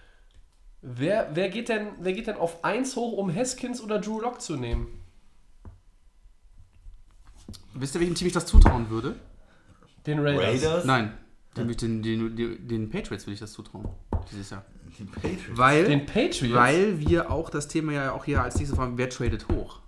[0.84, 4.42] Wer, wer, geht denn, wer geht denn auf 1 hoch, um Haskins oder Drew Lock
[4.42, 4.88] zu nehmen?
[7.74, 9.16] Wisst ihr, welchem Team ich das zutrauen würde?
[10.06, 10.44] Den Raiders.
[10.44, 10.86] Raiders?
[10.86, 11.14] Nein,
[11.56, 13.88] den, den, den, den, den Patriots würde ich das zutrauen.
[14.32, 14.66] Dieses Jahr.
[14.98, 15.42] Die Patriots.
[15.58, 16.54] Weil, Den Patriots?
[16.54, 19.80] weil wir auch das Thema ja auch hier als nächstes haben, wer tradet hoch?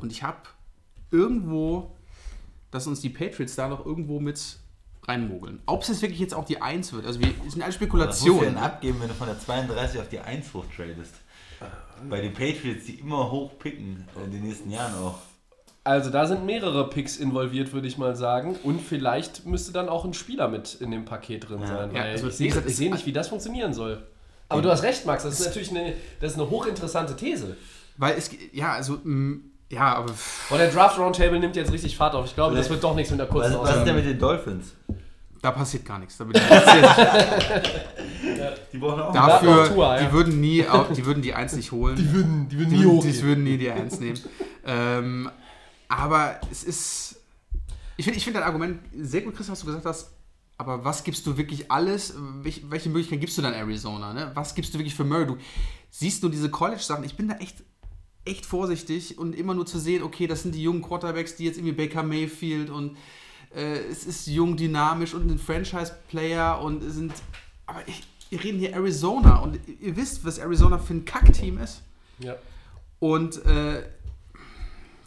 [0.00, 0.38] Und ich habe
[1.10, 1.96] irgendwo,
[2.70, 4.58] dass uns die Patriots da noch irgendwo mit
[5.04, 5.60] reinmogeln.
[5.66, 7.80] Ob es jetzt wirklich jetzt auch die 1 wird, also wir, es sind alle Was
[7.80, 8.44] musst du Spekulationen.
[8.54, 11.14] denn abgeben, wenn du von der 32 auf die 1 hoch tradest?
[12.08, 15.18] Bei den Patriots, die immer hoch picken, in den nächsten Jahren auch.
[15.88, 18.56] Also da sind mehrere Picks involviert, würde ich mal sagen.
[18.62, 21.66] Und vielleicht müsste dann auch ein Spieler mit in dem Paket drin Ja.
[21.66, 21.90] sein.
[21.94, 24.02] Ja, Weil also ich sehe sehe nicht, wie das funktionieren soll.
[24.50, 25.22] Aber du hast recht, Max.
[25.24, 27.56] Das ist natürlich eine, das ist eine hochinteressante These.
[27.96, 29.38] Weil es, ja, also, mh,
[29.70, 30.12] ja, aber
[30.50, 32.26] Boah, der Draft Roundtable nimmt jetzt richtig Fahrt auf.
[32.26, 34.18] Ich glaube, das wird doch nichts mit der kurzen Was, was ist denn mit den
[34.18, 34.72] Dolphins?
[35.40, 36.18] da passiert gar nichts.
[36.18, 36.24] Da.
[38.72, 40.04] Die brauchen auch Dafür, Tour, ja.
[40.06, 41.96] die würden nie, au- die würden die 1 nicht holen.
[41.96, 43.12] Die würden, die würden nie die, hochgehen.
[43.14, 44.18] die würden nie die 1 nehmen.
[44.66, 45.30] ähm,
[45.88, 47.20] aber es ist,
[47.96, 50.10] ich finde ich find dein Argument sehr gut, Chris, was du gesagt hast.
[50.58, 52.14] Aber was gibst du wirklich alles?
[52.42, 54.12] Welche, welche Möglichkeit gibst du dann Arizona?
[54.12, 54.32] Ne?
[54.34, 55.26] Was gibst du wirklich für Murray?
[55.26, 55.38] Du
[55.90, 57.04] siehst nur diese College-Sachen.
[57.04, 57.62] Ich bin da echt,
[58.24, 61.58] echt vorsichtig und immer nur zu sehen, okay, das sind die jungen Quarterbacks, die jetzt
[61.58, 62.96] irgendwie Baker Mayfield und
[63.54, 67.12] äh, es ist jung, dynamisch und ein Franchise-Player und sind.
[67.66, 71.82] Aber ich, wir reden hier Arizona und ihr wisst, was Arizona für ein Kackteam ist.
[72.18, 72.36] Ja.
[72.98, 73.84] Und äh,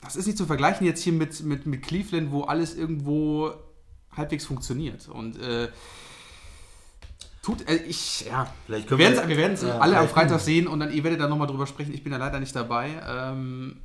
[0.02, 3.52] das ist nicht zu vergleichen jetzt hier mit, mit, mit Cleveland, wo alles irgendwo
[4.16, 5.08] halbwegs funktioniert.
[5.08, 5.70] Und äh,
[7.42, 10.68] tut, äh, ich, ja, Vielleicht wir können werden es wir Ja, alle am Freitag sehen
[10.68, 11.94] und dann ihr werdet da nochmal drüber sprechen.
[11.94, 12.90] Ich bin da leider nicht dabei.
[13.08, 13.78] Ähm,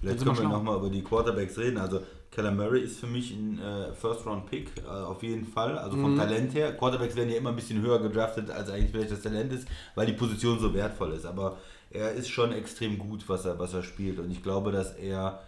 [0.00, 1.78] Vielleicht wir können wir nochmal über die Quarterbacks reden.
[1.78, 2.00] Also
[2.36, 5.78] Keller Murray ist für mich ein äh, First-Round-Pick, äh, auf jeden Fall.
[5.78, 6.76] Also vom Talent her.
[6.76, 10.04] Quarterbacks werden ja immer ein bisschen höher gedraftet, als eigentlich vielleicht das Talent ist, weil
[10.04, 11.24] die Position so wertvoll ist.
[11.24, 11.56] Aber
[11.90, 14.18] er ist schon extrem gut, was er, was er spielt.
[14.18, 15.40] Und ich glaube, dass er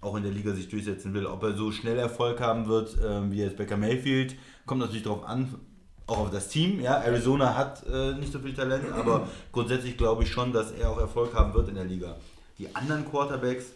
[0.00, 1.26] auch in der Liga sich durchsetzen will.
[1.26, 4.34] Ob er so schnell Erfolg haben wird, ähm, wie jetzt Becker Mayfield,
[4.64, 5.54] kommt natürlich darauf an,
[6.06, 6.80] auch auf das Team.
[6.80, 10.88] Ja, Arizona hat äh, nicht so viel Talent, aber grundsätzlich glaube ich schon, dass er
[10.88, 12.16] auch Erfolg haben wird in der Liga.
[12.58, 13.72] Die anderen Quarterbacks,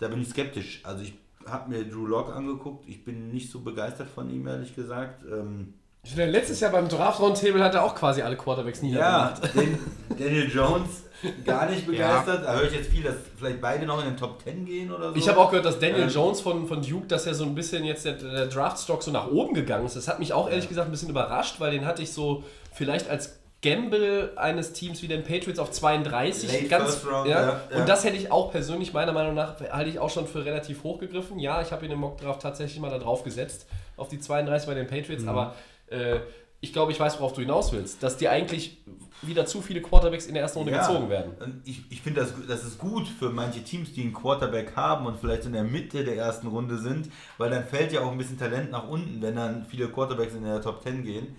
[0.00, 0.80] da bin ich skeptisch.
[0.82, 1.14] Also ich
[1.46, 5.24] habe mir Drew Lock angeguckt, ich bin nicht so begeistert von ihm, ehrlich gesagt.
[5.30, 8.86] Ähm, Ich finde, letztes Jahr beim Draft Roundtable hat er auch quasi alle Quarterbacks ja,
[8.88, 9.54] niedergemacht.
[9.56, 9.78] den,
[10.18, 11.04] Daniel Jones
[11.46, 12.44] gar nicht begeistert.
[12.44, 15.10] Da höre ich jetzt viel, dass vielleicht beide noch in den Top 10 gehen oder
[15.10, 15.16] so.
[15.16, 17.54] Ich habe auch gehört, dass Daniel Ähm, Jones von, von Duke, dass er so ein
[17.54, 19.96] bisschen jetzt der, der Draftstock so nach oben gegangen ist.
[19.96, 23.08] Das hat mich auch ehrlich gesagt ein bisschen überrascht, weil den hatte ich so vielleicht
[23.08, 26.52] als Gamble eines Teams wie den Patriots auf 32.
[26.52, 27.78] Late ganz, round, ja, ja, ja.
[27.80, 30.84] Und das hätte ich auch persönlich, meiner Meinung nach, halte ich auch schon für relativ
[30.84, 31.38] hoch gegriffen.
[31.38, 34.74] Ja, ich habe in dem Mockdraft tatsächlich mal da drauf gesetzt, auf die 32 bei
[34.74, 35.28] den Patriots, Mhm.
[35.30, 35.54] aber
[35.88, 36.18] äh,
[36.60, 38.02] ich glaube, ich weiß, worauf du hinaus willst.
[38.02, 38.78] Dass dir eigentlich
[39.22, 40.86] wieder zu viele Quarterbacks in der ersten Runde Ja.
[40.86, 41.62] gezogen werden.
[41.64, 45.18] Ich, ich finde, das, das ist gut für manche Teams, die einen Quarterback haben und
[45.18, 48.38] vielleicht in der Mitte der ersten Runde sind, weil dann fällt ja auch ein bisschen
[48.38, 51.36] Talent nach unten, wenn dann viele Quarterbacks in der Top 10 gehen.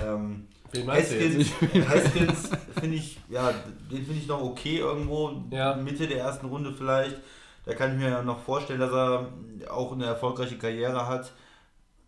[0.00, 1.52] Ähm, Wen meinst Haskins,
[1.88, 3.50] Haskins finde ich, ja,
[3.90, 5.74] den finde ich noch okay irgendwo, Ja.
[5.76, 7.16] Mitte der ersten Runde vielleicht.
[7.64, 9.28] Da kann ich mir ja noch vorstellen, dass er
[9.70, 11.32] auch eine erfolgreiche Karriere hat.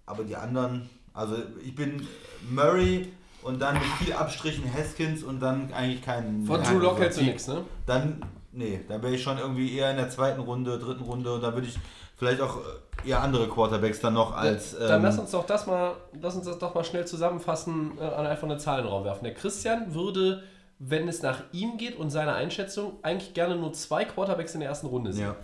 [0.06, 2.06] Aber die anderen, also ich bin
[2.50, 6.44] Murray und dann mit viel Abstrichen Haskins und dann eigentlich keinen.
[6.46, 7.64] Von Drew Lock hältst du nichts, ne?
[7.86, 11.42] Dann, nee, dann wäre ich schon irgendwie eher in der zweiten Runde, dritten Runde und
[11.42, 11.78] da würde ich
[12.20, 12.58] vielleicht auch
[13.04, 14.76] eher andere Quarterbacks dann noch als.
[14.78, 18.02] Dann ähm, lass uns doch das mal, lass uns das doch mal schnell zusammenfassen, äh,
[18.04, 19.24] an einfach eine Zahl in den Raum werfen.
[19.24, 20.42] Der Christian würde,
[20.78, 24.68] wenn es nach ihm geht und seiner Einschätzung, eigentlich gerne nur zwei Quarterbacks in der
[24.68, 25.24] ersten Runde sehen.
[25.24, 25.36] Ja,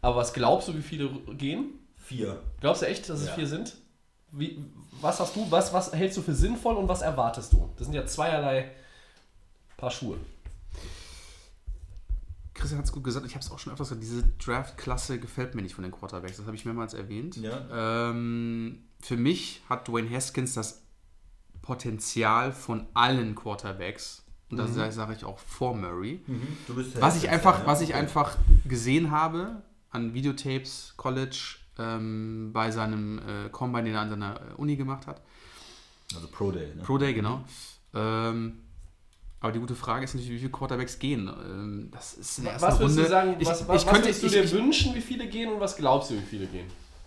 [0.00, 1.78] Aber was glaubst du, wie viele gehen?
[1.96, 2.38] vier.
[2.60, 3.32] Glaubst du echt, dass es Ja.
[3.34, 3.76] vier sind?
[4.30, 4.64] Wie,
[5.00, 7.70] was hast du, was, was hältst du für sinnvoll und was erwartest du?
[7.76, 8.70] Das sind ja zweierlei
[9.76, 10.16] Paar Schuhe.
[12.54, 15.54] Christian hat es gut gesagt, ich habe es auch schon öfters gesagt, diese Draft-Klasse gefällt
[15.54, 17.36] mir nicht von den Quarterbacks, das habe ich mehrmals erwähnt.
[17.36, 18.10] Ja.
[18.10, 20.82] Ähm, für mich hat Dwayne Haskins das
[21.62, 26.24] Potenzial von allen Quarterbacks, und das sage ich auch vor Murray,
[26.68, 27.98] bist was ich einfach, ja, was ich okay.
[27.98, 28.36] einfach
[28.66, 34.54] gesehen habe an Videotapes, College, ähm, bei seinem äh, Combine, den er an seiner äh,
[34.56, 35.22] Uni gemacht hat.
[36.14, 36.82] Also Pro Day, ne?
[36.82, 37.44] Pro Day, genau.
[37.94, 38.60] Ähm,
[39.44, 41.28] aber die gute Frage ist natürlich, wie viele Quarterbacks gehen.
[41.28, 43.02] Ähm, das ist in der ersten Was würdest Runde.
[43.02, 45.26] du sagen, ich, was, was, ich könnte, was würdest du ich, dir wünschen, wie viele
[45.28, 46.66] gehen und was glaubst du, wie viele gehen?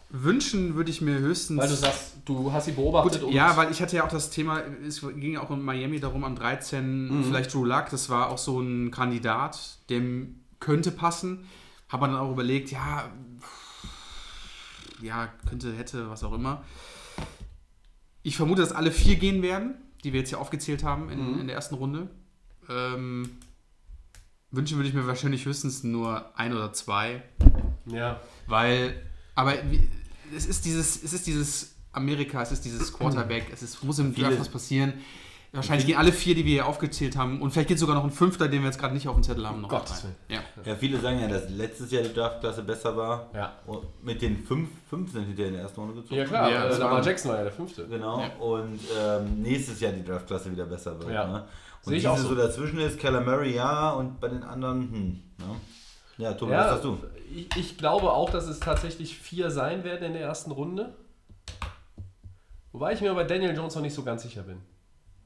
[0.10, 1.60] wünschen würde ich mir höchstens.
[1.60, 4.10] Weil du sagst, du hast sie beobachtet Gut, und ja, weil ich hatte ja auch
[4.10, 7.24] das Thema, es ging ja auch in Miami darum, am 13 Mhm.
[7.26, 11.46] vielleicht Drew Luck, das war auch so ein Kandidat, dem könnte passen.
[11.90, 13.10] Habe man dann auch überlegt, ja,
[15.02, 16.64] ja, könnte, hätte, was auch immer.
[18.24, 21.40] Ich vermute, dass alle vier gehen werden, die wir jetzt hier aufgezählt haben in, Mhm.
[21.42, 22.10] in der ersten Runde.
[22.70, 23.30] Ähm,
[24.52, 27.24] wünschen würde ich mir wahrscheinlich höchstens nur ein oder zwei.
[27.86, 28.20] ja.
[28.48, 29.02] Weil,
[29.36, 29.88] aber wie,
[30.36, 34.14] es ist dieses, es ist dieses Amerika, es ist dieses Quarterback, es ist, muss im
[34.14, 34.94] Draft was passieren.
[35.58, 38.12] Wahrscheinlich gehen alle vier, die wir hier aufgezählt haben, und vielleicht geht sogar noch ein
[38.12, 40.16] fünfter, den wir jetzt gerade nicht auf dem Zettel haben, noch Gottes rein.
[40.30, 40.40] Ja.
[40.64, 43.30] Ja, viele sagen ja, dass letztes Jahr die Draftklasse besser war.
[43.34, 43.54] Ja.
[43.66, 46.16] Und mit den fünf, fünf sind hinterher in der ersten Runde gezogen.
[46.16, 47.88] Ja klar, Ja, äh, das Lamar Jackson war ja der fünfte.
[47.88, 48.20] Genau.
[48.22, 48.28] Ja.
[48.40, 51.12] Und ähm, nächstes Jahr die Draftklasse wieder besser wird.
[51.12, 51.28] Ja.
[51.28, 51.34] Ne?
[51.34, 51.46] Und
[51.84, 52.30] Sehe ich diese auch so.
[52.30, 52.36] so.
[52.36, 55.24] dazwischen ist Keller Murray ja und bei den anderen, hm.
[55.40, 55.56] Ne?
[56.18, 56.98] Ja, Tobi, was sagst du?
[57.36, 60.94] ich, ich glaube auch, dass es tatsächlich vier sein werden in der ersten Runde.
[62.72, 64.62] Wobei ich mir bei Daniel Jones noch nicht so ganz sicher bin.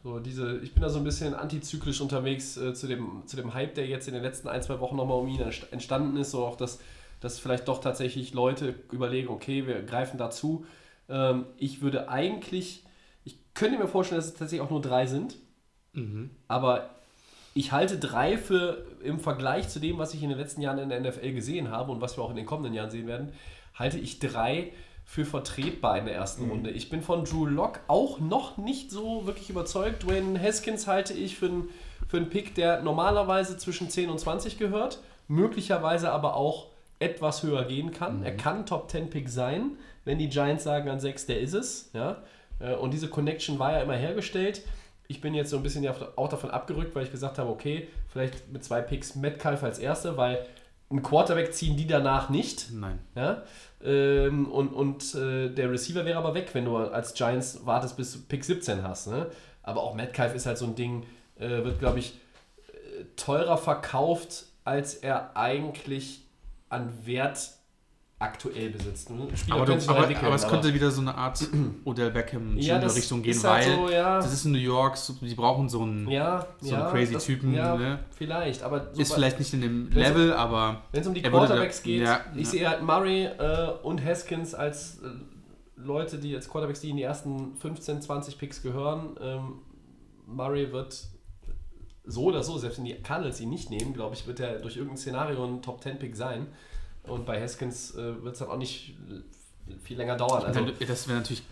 [0.04, 3.54] So diese, ich bin da so ein bisschen antizyklisch unterwegs äh, zu, dem, zu dem
[3.54, 6.32] Hype, der jetzt in den letzten ein, zwei Wochen nochmal um ihn entst- entstanden ist.
[6.32, 6.80] So auch, dass,
[7.20, 10.66] dass vielleicht doch tatsächlich Leute überlegen, okay, wir greifen dazu.
[11.08, 12.84] Ähm, ich würde eigentlich,
[13.26, 15.36] ich könnte mir vorstellen, dass es tatsächlich auch nur drei sind.
[16.48, 16.90] Aber
[17.54, 20.90] ich halte drei für im Vergleich zu dem, was ich in den letzten Jahren in
[20.90, 23.34] der NFL gesehen habe und was wir auch in den kommenden Jahren sehen werden,
[23.76, 24.72] halte ich drei
[25.06, 26.70] für vertretbar in der ersten Runde.
[26.70, 30.04] Ich bin von Drew Lock auch noch nicht so wirklich überzeugt.
[30.04, 31.70] Dwayne Haskins halte ich für einen
[32.12, 36.68] für einen Pick, der normalerweise zwischen 10 und 20 gehört, möglicherweise aber auch
[37.00, 38.22] etwas höher gehen kann.
[38.24, 41.90] Er kann Top 10 Pick sein, wenn die Giants sagen an 6, der ist es.
[41.94, 42.22] Ja?
[42.60, 44.62] Äh, Und diese Connection war ja immer hergestellt.
[45.08, 48.52] Ich bin jetzt so ein bisschen auch davon abgerückt, weil ich gesagt habe, okay, vielleicht
[48.52, 50.46] mit zwei Picks Metcalf als Erste, weil
[50.92, 52.72] ein Quarterback ziehen die danach nicht.
[52.72, 53.00] Nein.
[53.16, 53.44] Ja?
[53.84, 58.14] Ähm, und und äh, der Receiver wäre aber weg, wenn du als Giants wartest, bis
[58.14, 59.08] du Pick 17 hast.
[59.08, 59.28] Ne?
[59.64, 61.06] Aber auch Metcalf ist halt so ein Ding,
[61.40, 62.20] äh, wird, glaube ich,
[62.68, 66.26] äh, teurer verkauft, als er eigentlich
[66.70, 67.52] an Wert
[68.22, 69.10] aktuell besitzt.
[69.10, 69.28] Ne?
[69.50, 71.44] Aber, du, aber, aber es könnte wieder so eine Art
[71.86, 74.18] Odell Beckham Ja, das Richtung gehen, halt weil so, ja.
[74.18, 77.54] das ist in New York, die brauchen so einen, ja, so einen crazy das- Typen,
[77.54, 78.00] Ja, ne?
[78.16, 81.24] vielleicht, aber so ist vielleicht nicht in dem Wenn's- Level, aber Wenn es um die
[81.24, 85.08] Er würde Quarterbacks da- geht, ich sehe halt Murray äh, und Haskins als äh,
[85.78, 89.16] Leute, die als Quarterbacks, die in die ersten 15, 20 Picks gehören.
[89.20, 89.54] Ähm,
[90.28, 91.08] Murray wird
[92.06, 94.76] so oder so, selbst wenn die Cardinals ihn nicht nehmen, glaube ich, wird er durch
[94.78, 96.48] irgendein Szenario ein Top 10 Pick sein.
[97.08, 98.96] Und bei Haskins äh, wird es dann auch nicht
[99.84, 100.44] viel länger dauern.
[100.44, 101.44] Also, das wäre natürlich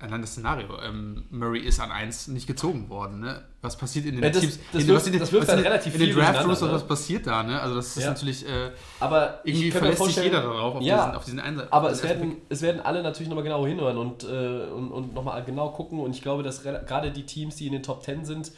[0.00, 0.80] allein das Szenario.
[0.80, 3.20] Ähm, Murray ist an 1 nicht gezogen worden.
[3.20, 3.42] Ne?
[3.60, 4.58] Was passiert in den Ja, das- Teams?
[4.72, 6.14] das in, wirft- was in den, das wirft was in dann den- relativ in den
[6.16, 6.74] Draft Roosters, ne?
[6.74, 7.42] was passiert da?
[7.42, 7.60] Ne?
[7.60, 8.08] Also das ist Ja.
[8.10, 8.70] natürlich äh,
[9.00, 11.68] aber irgendwie verlässt sich jeder darauf auf Ja, diesen, auf diesen Einsatz.
[11.70, 14.26] Aber es werden, es werden alle natürlich nochmal genau hinhören und, äh,
[14.70, 16.00] und, und nochmal genau gucken.
[16.00, 18.52] Und ich glaube, dass gerade die Teams, die in den Top 10 sind,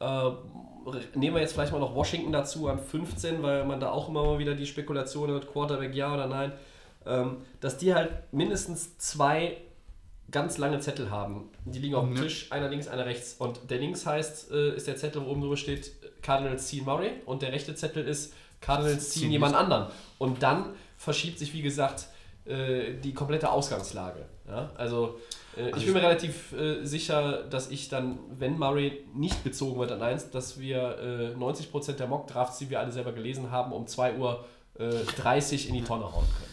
[0.00, 0.30] Äh,
[1.14, 4.24] nehmen wir jetzt vielleicht mal noch Washington dazu an 15, weil man da auch immer
[4.24, 6.52] mal wieder die Spekulation hat, Quarterback ja oder nein,
[7.06, 9.56] ähm, dass die halt mindestens zwei
[10.30, 11.50] ganz lange Zettel haben.
[11.64, 12.22] Die liegen auf dem Ja.
[12.22, 13.34] Tisch, einer links, einer rechts.
[13.38, 15.92] Und der links heißt, äh, ist der Zettel, wo oben drüber steht,
[16.22, 17.10] Cardinals ziehen Murray.
[17.26, 19.88] Und der rechte Zettel ist, Cardinals ziehen jemand anderen.
[20.18, 22.06] Und dann verschiebt sich, wie gesagt,
[22.46, 24.24] äh, die komplette Ausgangslage.
[24.48, 24.70] Ja?
[24.76, 25.18] Also,
[25.56, 29.92] äh, ich bin mir relativ äh, sicher, dass ich dann, wenn Murray nicht gezogen wird
[29.92, 33.86] an 1, dass wir äh, 90% der Mock-Drafts, die wir alle selber gelesen haben, um
[33.86, 34.44] 2 Uhr
[34.78, 36.52] äh, 30 in die Tonne hauen können.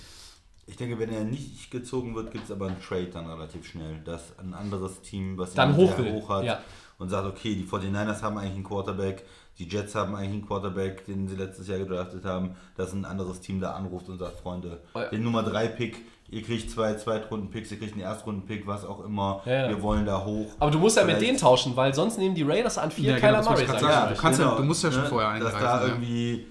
[0.67, 4.01] Ich denke, wenn er nicht gezogen wird, gibt es aber einen Trade dann relativ schnell,
[4.05, 6.59] dass ein anderes Team, was Dann hoch will, hoch hat ja.
[6.99, 9.25] und sagt, okay, die 49ers haben eigentlich einen Quarterback,
[9.57, 13.41] die Jets haben eigentlich einen Quarterback, den sie letztes Jahr gedraftet haben, dass ein anderes
[13.41, 17.71] Team da anruft und sagt, Freunde, Oh den Nummer 3 Pick, ihr kriegt zwei Zweitrunden-Picks,
[17.71, 19.69] ihr kriegt einen Erstrunden-Pick, was auch immer, Ja, ja.
[19.69, 20.51] wir wollen da hoch.
[20.59, 23.15] Aber du musst ja mit denen tauschen, weil sonst nehmen die Raiders an 4 Ja,
[23.15, 23.81] genau, Kyler wollte Murray.
[23.83, 24.09] mal.
[24.13, 25.93] Du kannst ja- du musst ja schon vorher Dass da eingreifen, ja.
[25.93, 26.45] irgendwie,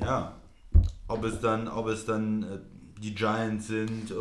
[0.00, 0.32] ja,
[1.08, 2.46] ob es dann, ob es dann äh,
[3.02, 4.14] die Giants sind äh,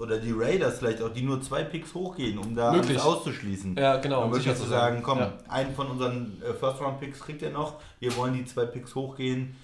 [0.00, 2.90] oder die Raiders vielleicht auch, die nur zwei Picks hochgehen, um da Möglich.
[2.98, 3.76] alles auszuschließen.
[3.76, 5.32] Ja, genau, um Um sicher zu sagen, komm, Ja.
[5.48, 9.54] einen von unseren äh, First-Round-Picks kriegt ihr noch, wir wollen die zwei Picks hochgehen,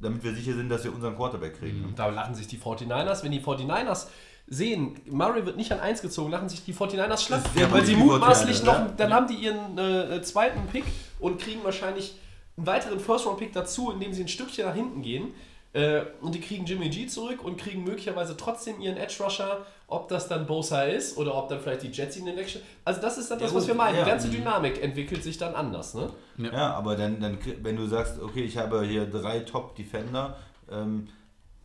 [0.00, 1.92] damit wir sicher sind, dass wir unseren Quarterback kriegen.
[1.96, 3.22] Da lachen sich die 49ers.
[3.22, 4.06] Wenn die 49ers
[4.46, 7.42] sehen, Murray wird nicht an 1 gezogen, lachen sich die 49ers schlapp.
[7.70, 8.94] Weil sie mutmaßlich 49ers, noch, ja.
[8.96, 10.84] dann haben die ihren äh, zweiten Pick
[11.20, 12.18] und kriegen wahrscheinlich
[12.56, 15.34] einen weiteren First-Round-Pick dazu, indem sie ein Stückchen nach hinten gehen.
[15.72, 20.28] Äh, und die kriegen Jimmy G zurück und kriegen möglicherweise trotzdem ihren Edge-Rusher, ob das
[20.28, 22.62] dann Bosa ist oder ob dann vielleicht die Jets ihn den Action.
[22.84, 23.96] Also das ist dann das, Ja, was wir meinen.
[23.96, 24.04] ja.
[24.04, 26.08] Die ganze Dynamik entwickelt sich dann anders, ne?
[26.38, 30.36] Ja, aber dann, dann, wenn du sagst, okay, ich habe hier drei Top-Defender,
[30.70, 31.08] ähm,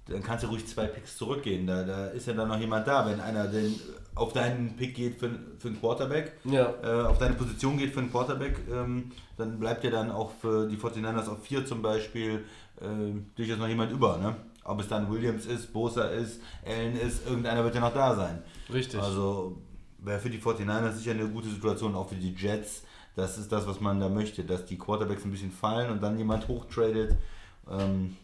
[0.07, 1.65] dann kannst du ruhig zwei Picks zurückgehen.
[1.65, 3.07] Da, da ist ja dann noch jemand da.
[3.07, 3.73] Wenn einer denn
[4.13, 6.73] auf deinen Pick geht für, für einen Quarterback, Ja.
[6.83, 10.67] äh, auf deine Position geht für einen Quarterback, ähm, dann bleibt ja dann auch für
[10.67, 12.45] die 49ers auf 4 zum Beispiel
[12.81, 12.85] äh,
[13.35, 14.17] durchaus noch jemand über.
[14.17, 14.35] Ne?
[14.65, 18.41] Ob es dann Williams ist, Bosa ist, Allen ist, irgendeiner wird ja noch da sein.
[18.73, 18.99] Richtig.
[18.99, 19.58] Also
[19.99, 22.84] wäre für die 49ers sicher eine gute Situation, auch für die Jets.
[23.15, 26.17] Das ist das, was man da möchte, dass die Quarterbacks ein bisschen fallen und dann
[26.17, 27.15] jemand hochtradet.
[27.71, 28.17] Ähm,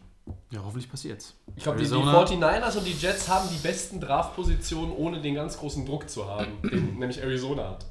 [0.50, 1.34] Ja, hoffentlich passiert's.
[1.56, 5.34] Ich glaube, die, die Arizona- 49ers und die Jets haben die besten Draftpositionen, ohne den
[5.34, 7.86] ganz großen Druck zu haben, den nämlich Arizona hat.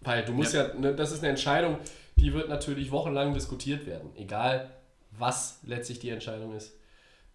[0.00, 1.76] Weil du musst ja, ne, das ist eine Entscheidung,
[2.16, 4.70] die wird natürlich wochenlang diskutiert werden, egal
[5.18, 6.72] was letztlich die Entscheidung ist.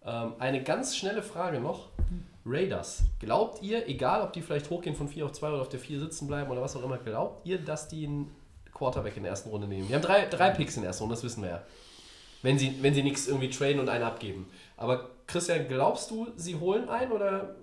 [0.06, 1.88] Ähm, eine ganz schnelle Frage noch.
[2.48, 5.80] Raiders, glaubt ihr, egal ob die vielleicht hochgehen von 4 auf 2 oder auf der
[5.80, 8.30] 4 sitzen bleiben oder was auch immer, glaubt ihr, dass die einen
[8.72, 9.88] Quarterback in der ersten Runde nehmen?
[9.88, 11.62] Die haben drei, drei Picks in der ersten Runde, das wissen wir ja.
[12.42, 14.48] Wenn sie, wenn sie nichts irgendwie traden und einen abgeben.
[14.76, 17.56] Aber Christian, glaubst du, sie holen einen oder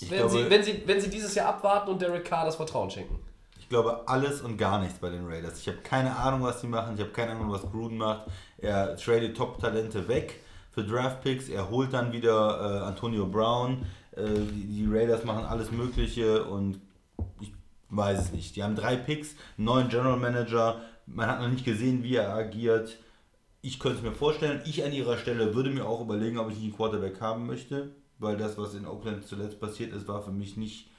[0.00, 2.56] ich, wenn, glaube, sie, wenn, sie, wenn sie dieses Jahr abwarten und Derek Carr das
[2.56, 3.20] Vertrauen schenken?
[3.66, 5.58] ich glaube alles und gar nichts bei den Raiders.
[5.58, 6.94] Ich habe keine Ahnung, was die machen.
[6.94, 8.28] Ich habe keine Ahnung, was Gruden macht.
[8.58, 10.38] Er tradet Top-Talente weg
[10.76, 11.48] für Draft-Picks.
[11.48, 13.86] Er holt dann wieder äh, Antonio Brown.
[14.12, 16.78] Äh, die, die Raiders machen alles Mögliche und
[17.40, 17.50] ich
[17.88, 18.56] weiß es nicht.
[18.56, 20.82] Die haben drei Picks, einen neuen General Manager.
[21.06, 22.98] Man hat noch nicht gesehen, wie er agiert.
[23.62, 24.60] Ich könnte es mir vorstellen.
[24.66, 27.92] Ich an ihrer Stelle würde mir auch überlegen, ob ich nicht einen Quarterback haben möchte,
[28.18, 30.90] weil das, was in Oakland zuletzt passiert ist, war für mich nicht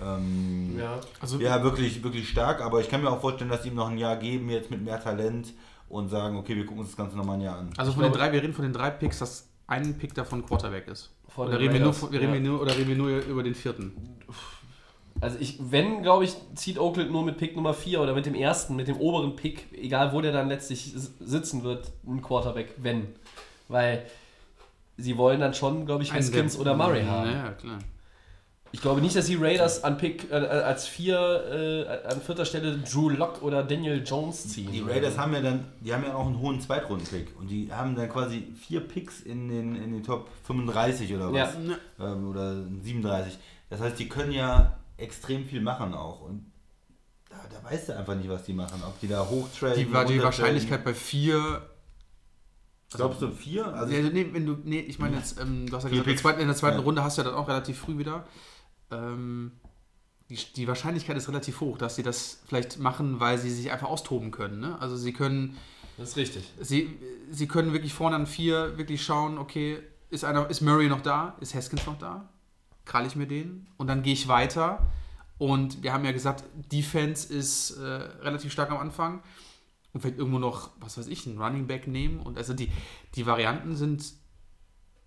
[0.00, 1.00] ähm, Ja.
[1.20, 2.60] Also, ja, wirklich, wirklich stark.
[2.60, 4.84] Aber ich kann mir auch vorstellen, dass sie ihm noch ein Jahr geben, jetzt mit
[4.84, 5.52] mehr Talent
[5.88, 7.70] und sagen, okay, wir gucken uns das Ganze nochmal ein Jahr an.
[7.76, 10.88] also von den drei, wir reden von den drei Picks, dass ein Pick davon Quarterback
[10.88, 11.12] ist.
[11.28, 12.40] Von Oder den reden wir, nur, von- wir reden ja.
[12.42, 13.92] wir nur, oder reden wir nur über den vierten?
[15.20, 18.34] Also ich, wenn, glaube ich, zieht Oakland nur mit Pick Nummer 4 oder mit dem
[18.34, 23.08] ersten, mit dem oberen Pick, egal wo der dann letztlich sitzen wird, ein Quarterback, wenn.
[23.68, 24.04] Weil
[24.98, 27.30] sie wollen dann schon, glaube ich, Haskins der- oder Murray haben.
[27.30, 27.78] Ja, klar.
[28.76, 32.76] Ich glaube nicht, dass die Raiders an Pick äh, als vier, äh, an vierter Stelle
[32.76, 34.70] Drew Lock oder Daniel Jones ziehen.
[34.70, 37.96] Die Raiders haben ja dann, die haben ja auch einen hohen Zweitrunden-Pick und die haben
[37.96, 41.56] dann quasi vier Picks in den, in den Top 35 oder was.
[41.98, 42.12] Ja.
[42.12, 43.38] Ähm, oder 37.
[43.70, 46.20] Das heißt, die können ja extrem viel machen auch.
[46.20, 46.44] Und
[47.30, 48.82] da, da weißt du einfach nicht, was die machen.
[48.86, 49.78] Ob die da hochtraden.
[49.78, 50.22] Die, war die.
[50.22, 51.62] Wahrscheinlichkeit bei vier.
[52.90, 53.72] Glaubst du vier?
[53.72, 56.12] Also Ja, nee, wenn du, nee, ich meine jetzt, ähm, du hast ja gesagt, in
[56.12, 56.82] der zweiten, in der zweiten Ja.
[56.82, 58.26] Runde hast du ja dann auch relativ früh wieder.
[58.90, 59.52] Ähm,
[60.28, 63.88] die, die Wahrscheinlichkeit ist relativ hoch, dass sie das vielleicht machen, weil sie sich einfach
[63.88, 64.60] austoben können.
[64.60, 64.76] Ne?
[64.80, 65.56] Also sie können,
[65.96, 66.52] Das ist richtig.
[66.60, 66.98] sie,
[67.30, 69.78] sie können wirklich vorne an vier wirklich schauen, okay,
[70.10, 71.36] ist, einer, ist Murray noch da?
[71.40, 72.28] Ist Haskins noch da?
[72.84, 73.66] Krall ich mir den?
[73.76, 74.86] Und dann gehe ich weiter.
[75.38, 79.22] Und wir haben ja gesagt, Defense ist äh, relativ stark am Anfang.
[79.92, 82.20] Und vielleicht irgendwo noch, was weiß ich, einen Running Back nehmen.
[82.20, 82.70] Und also die,
[83.14, 84.04] die Varianten sind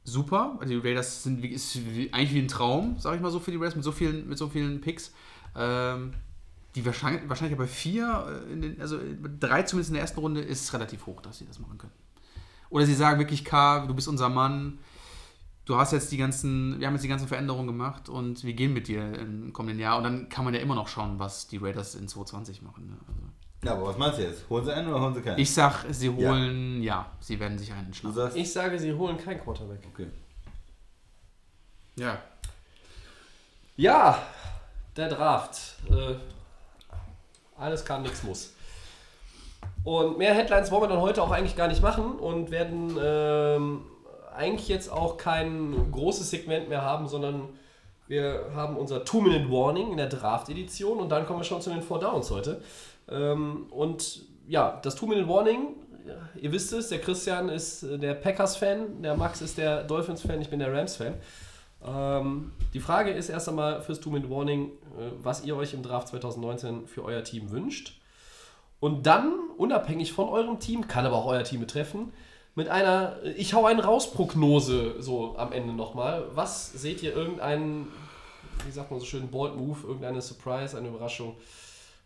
[0.04, 0.60] super.
[0.68, 1.78] Die Raiders sind ist
[2.12, 4.38] eigentlich wie ein Traum, sage ich mal so, für die Raiders mit so vielen, mit
[4.38, 5.14] so vielen Picks.
[5.56, 6.14] Ähm,
[6.76, 9.00] die wahrscheinlich, wahrscheinlich bei vier, äh, den, also
[9.40, 11.94] drei zumindest in der ersten Runde, ist relativ hoch, dass sie das machen können.
[12.70, 14.78] Oder sie sagen wirklich, K, du bist unser Mann,
[15.66, 18.74] du hast jetzt die ganzen, wir haben jetzt die ganzen Veränderungen gemacht und wir gehen
[18.74, 19.98] mit dir im kommenden Jahr.
[19.98, 22.88] Und dann kann man ja immer noch schauen, was die Raiders in 2020 machen.
[22.88, 22.98] Ne?
[23.08, 23.22] Also
[23.64, 24.50] Ja, aber was meinst du jetzt?
[24.50, 25.38] Holen sie einen oder holen sie keinen?
[25.40, 28.16] ich sag, sie holen, ja, sie werden sich einen schnappen.
[28.16, 29.80] sagst, Ich sage, sie holen keinen Quarterback.
[29.94, 30.08] okay.
[31.98, 32.18] Ja.
[33.76, 34.22] Ja,
[34.96, 35.76] der Draft.
[35.90, 36.16] Äh,
[37.58, 38.54] alles kann, nichts muss.
[39.84, 43.82] Und mehr Headlines wollen wir dann heute auch eigentlich gar nicht machen und werden ähm,
[44.36, 47.50] eigentlich jetzt auch kein großes Segment mehr haben, sondern
[48.08, 52.00] wir haben unser Two-Minute-Warning in der Draft-Edition und dann kommen wir schon zu den Four
[52.00, 52.62] Downs heute.
[53.10, 55.76] Ähm, und ja, das Two-Minute-Warning,
[56.08, 60.42] ja, ihr wisst es, der Christian ist äh, der Packers-Fan, der Max ist der Dolphins-Fan,
[60.42, 61.14] ich bin der Rams-Fan.
[61.86, 66.88] Ähm, die Frage ist erst einmal fürs Two-Minute-Warning, äh, was ihr euch im Draft 2019
[66.88, 68.00] für euer Team wünscht.
[68.80, 72.14] Und dann, unabhängig von eurem Team, kann aber auch euer Team betreffen,
[72.56, 76.26] mit einer äh, Ich hau einen raus-Prognose so am Ende nochmal.
[76.34, 77.88] Was seht ihr irgendeinen,
[78.66, 81.36] wie sagt man so schön, Bold Move, irgendeine Surprise, eine Überraschung,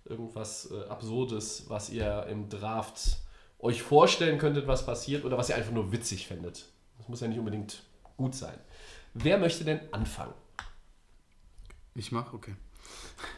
[0.05, 3.17] irgendwas äh, Absurdes, was ihr im Draft
[3.59, 6.65] euch vorstellen könntet, was passiert oder was ihr einfach nur witzig findet?
[6.97, 7.83] Das muss ja nicht unbedingt
[8.17, 8.57] gut sein.
[9.13, 10.33] Wer möchte denn anfangen?
[11.95, 12.55] Ich mach, okay.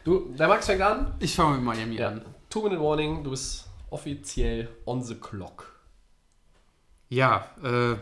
[0.04, 1.14] Du, der Max fängt an.
[1.20, 2.08] Ich fange mit Miami Ja.
[2.08, 2.24] an.
[2.50, 5.78] Two-Minute-Warning, du bist offiziell on the clock.
[7.08, 7.96] Ja, äh,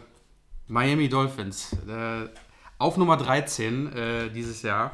[0.69, 1.73] Miami Dolphins.
[1.87, 2.29] Äh,
[2.79, 4.93] auf Nummer 13 äh, dieses Jahr.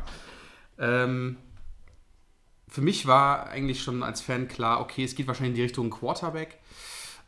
[0.79, 1.37] Ähm,
[2.71, 5.91] für mich war eigentlich schon als Fan klar, okay, es geht wahrscheinlich in die Richtung
[5.91, 6.59] Quarterback.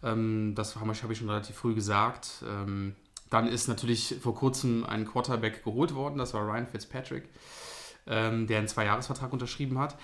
[0.02, 2.44] Ähm, das habe ich, schon relativ früh gesagt.
[2.48, 2.94] Ähm,
[3.28, 7.28] dann ist natürlich vor kurzem ein Quarterback geholt worden, das war Ryan Fitzpatrick,
[8.06, 9.96] ähm, der einen Zweijahresvertrag unterschrieben hat.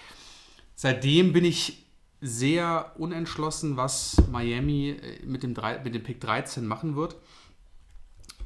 [0.74, 1.84] Seitdem bin ich
[2.20, 7.16] sehr unentschlossen, was Miami äh, mit dem, drei, mit dem Pick 13 machen wird.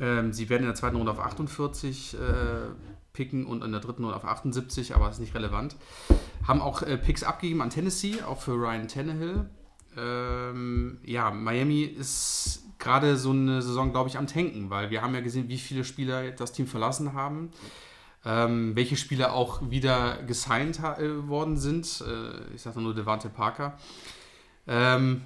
[0.02, 2.18] Ähm, sie werden in der zweiten Runde auf 48 äh,
[3.12, 5.76] picken und in der dritten Runde auf 78, aber das ist nicht relevant.
[6.46, 9.48] Haben auch äh, Picks abgegeben an Tennessee, auch für Ryan Tannehill.
[9.96, 15.14] Ähm, ja, Miami ist gerade so eine Saison, glaube ich, am Tanken, weil wir haben
[15.14, 17.52] ja gesehen, wie viele Spieler das Team verlassen haben.
[18.24, 22.04] Ähm, welche Spieler auch wieder gesigned äh, worden sind.
[22.06, 23.76] Äh, ich sage nur Devante Parker.
[24.66, 25.22] Ähm,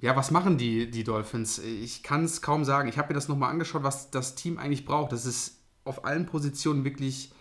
[0.00, 1.58] ja, was machen die, die Dolphins?
[1.58, 2.88] Ich kann es kaum sagen.
[2.88, 5.12] Ich habe mir das nochmal angeschaut, was das Team eigentlich braucht.
[5.12, 7.32] Das ist auf allen Positionen wirklich,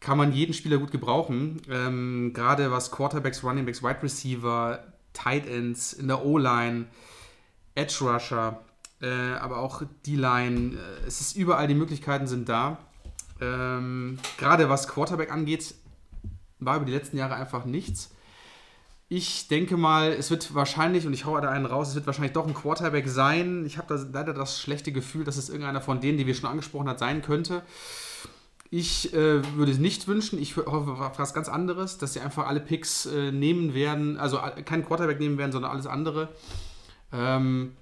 [0.00, 1.62] kann man jeden Spieler gut gebrauchen.
[1.70, 4.84] Ähm, Gerade was Quarterbacks, Runningbacks, Wide Receiver,
[5.14, 6.86] Tight Ends, in der O-Line,
[7.74, 8.60] Edge Rusher,
[9.00, 10.76] äh, aber auch D-Line.
[10.76, 12.78] Äh, es ist überall, die Möglichkeiten sind da.
[13.40, 15.74] Ähm, Gerade was Quarterback angeht,
[16.58, 18.10] war über die letzten Jahre einfach nichts.
[19.10, 22.34] Ich denke mal, es wird wahrscheinlich, und ich haue da einen raus, es wird wahrscheinlich
[22.34, 23.64] doch ein Quarterback sein.
[23.64, 26.50] Ich habe da leider das schlechte Gefühl, dass es irgendeiner von denen, die wir schon
[26.50, 27.62] angesprochen hat, sein könnte.
[28.70, 30.38] Ich äh, würde es nicht wünschen.
[30.38, 34.62] Ich hoffe was ganz anderes, dass sie einfach alle Picks äh, nehmen werden, also äh,
[34.62, 36.28] keinen Quarterback nehmen werden, sondern alles andere.
[37.10, 37.72] Ähm,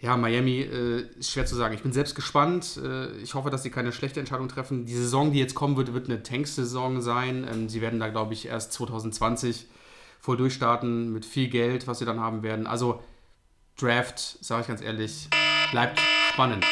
[0.00, 1.74] ja, Miami äh, ist schwer zu sagen.
[1.74, 2.80] Ich bin selbst gespannt.
[2.82, 4.84] Äh, ich hoffe, dass sie keine schlechte Entscheidung treffen.
[4.84, 7.46] Die Saison, die jetzt kommen wird, wird eine Tanks-Saison sein.
[7.48, 9.66] Ähm, sie werden da, glaube ich, erst 2020
[10.26, 12.66] voll durchstarten mit viel Geld, was sie dann haben werden.
[12.66, 13.00] Also
[13.78, 15.28] Draft, sage ich ganz ehrlich,
[15.70, 16.00] bleibt
[16.32, 16.64] spannend.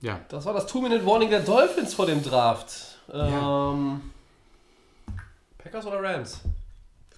[0.00, 2.72] Ja, Das war das Two-Minute-Warning der Dolphins vor dem Draft.
[3.12, 4.00] Ähm,
[5.58, 6.40] Packers oder Rams?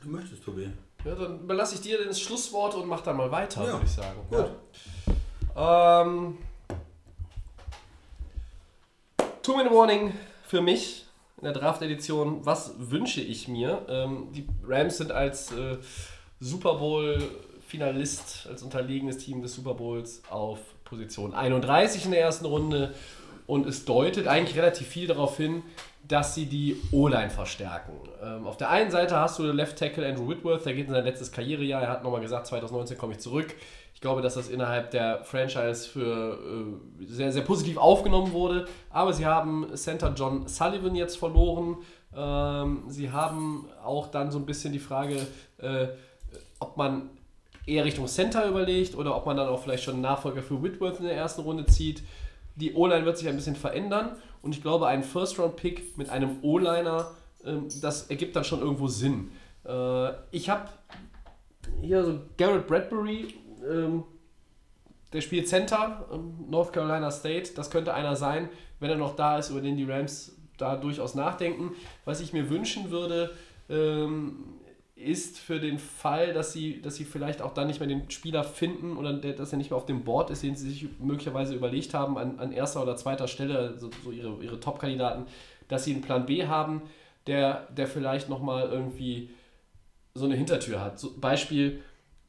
[0.02, 0.68] Du möchtest, Tobi.
[1.04, 3.92] Ja, dann überlasse ich dir das Schlusswort und mach dann mal weiter, Ja, würde ich
[3.92, 4.18] sagen.
[4.28, 4.50] gut.
[5.54, 6.02] Ja.
[6.02, 6.38] Ähm,
[9.42, 10.12] Two-Minute-Warning
[10.46, 11.04] für mich
[11.38, 12.46] in der Draft-Edition.
[12.46, 13.84] Was wünsche ich mir?
[13.88, 15.78] Ähm, die Rams sind als äh,
[16.38, 22.94] Super Bowl-Finalist, als unterlegenes Team des Super Bowls auf Position 31 in der ersten Runde.
[23.48, 25.64] Und es deutet eigentlich relativ viel darauf hin,
[26.06, 27.94] dass sie die O-Line verstärken.
[28.22, 31.04] Ähm, auf der einen Seite hast du Left Tackle Andrew Whitworth, der geht in sein
[31.04, 31.82] letztes Karrierejahr.
[31.82, 33.54] Er hat nochmal gesagt, 2019 komme ich zurück.
[34.02, 36.36] Ich glaube, dass das innerhalb der Franchise für
[37.00, 38.66] äh, sehr, sehr positiv aufgenommen wurde.
[38.90, 41.76] Aber sie haben Center John Sullivan jetzt verloren.
[42.12, 45.24] Ähm, sie haben auch dann so ein bisschen die Frage,
[45.58, 45.86] äh,
[46.58, 47.10] ob man
[47.64, 50.98] eher Richtung Center überlegt oder ob man dann auch vielleicht schon einen Nachfolger für Whitworth
[50.98, 52.02] in der ersten Runde zieht.
[52.56, 57.12] Die O-Line wird sich ein bisschen verändern und ich glaube, ein First-Round-Pick mit einem O-Liner,
[57.44, 59.30] ähm, das ergibt dann schon irgendwo Sinn.
[59.64, 60.70] Äh, ich habe
[61.80, 63.34] hier so Garrett Bradbury,
[63.70, 64.04] ähm,
[65.12, 68.48] der spielt Center, ähm, North Carolina State, das könnte einer sein,
[68.80, 71.72] wenn er noch da ist, über den die Rams da durchaus nachdenken.
[72.04, 73.32] Was ich mir wünschen würde,
[73.68, 74.44] ähm,
[74.94, 78.44] ist für den Fall, dass sie, dass sie vielleicht auch dann nicht mehr den Spieler
[78.44, 81.54] finden oder der, dass er nicht mehr auf dem Board ist, den sie sich möglicherweise
[81.54, 85.26] überlegt haben, an, an erster oder zweiter Stelle, so, so ihre, ihre Top-Kandidaten,
[85.68, 86.82] dass sie einen Plan B haben,
[87.26, 89.30] der, der vielleicht nochmal irgendwie
[90.14, 90.98] so eine Hintertür hat.
[90.98, 91.82] So, Beispiel,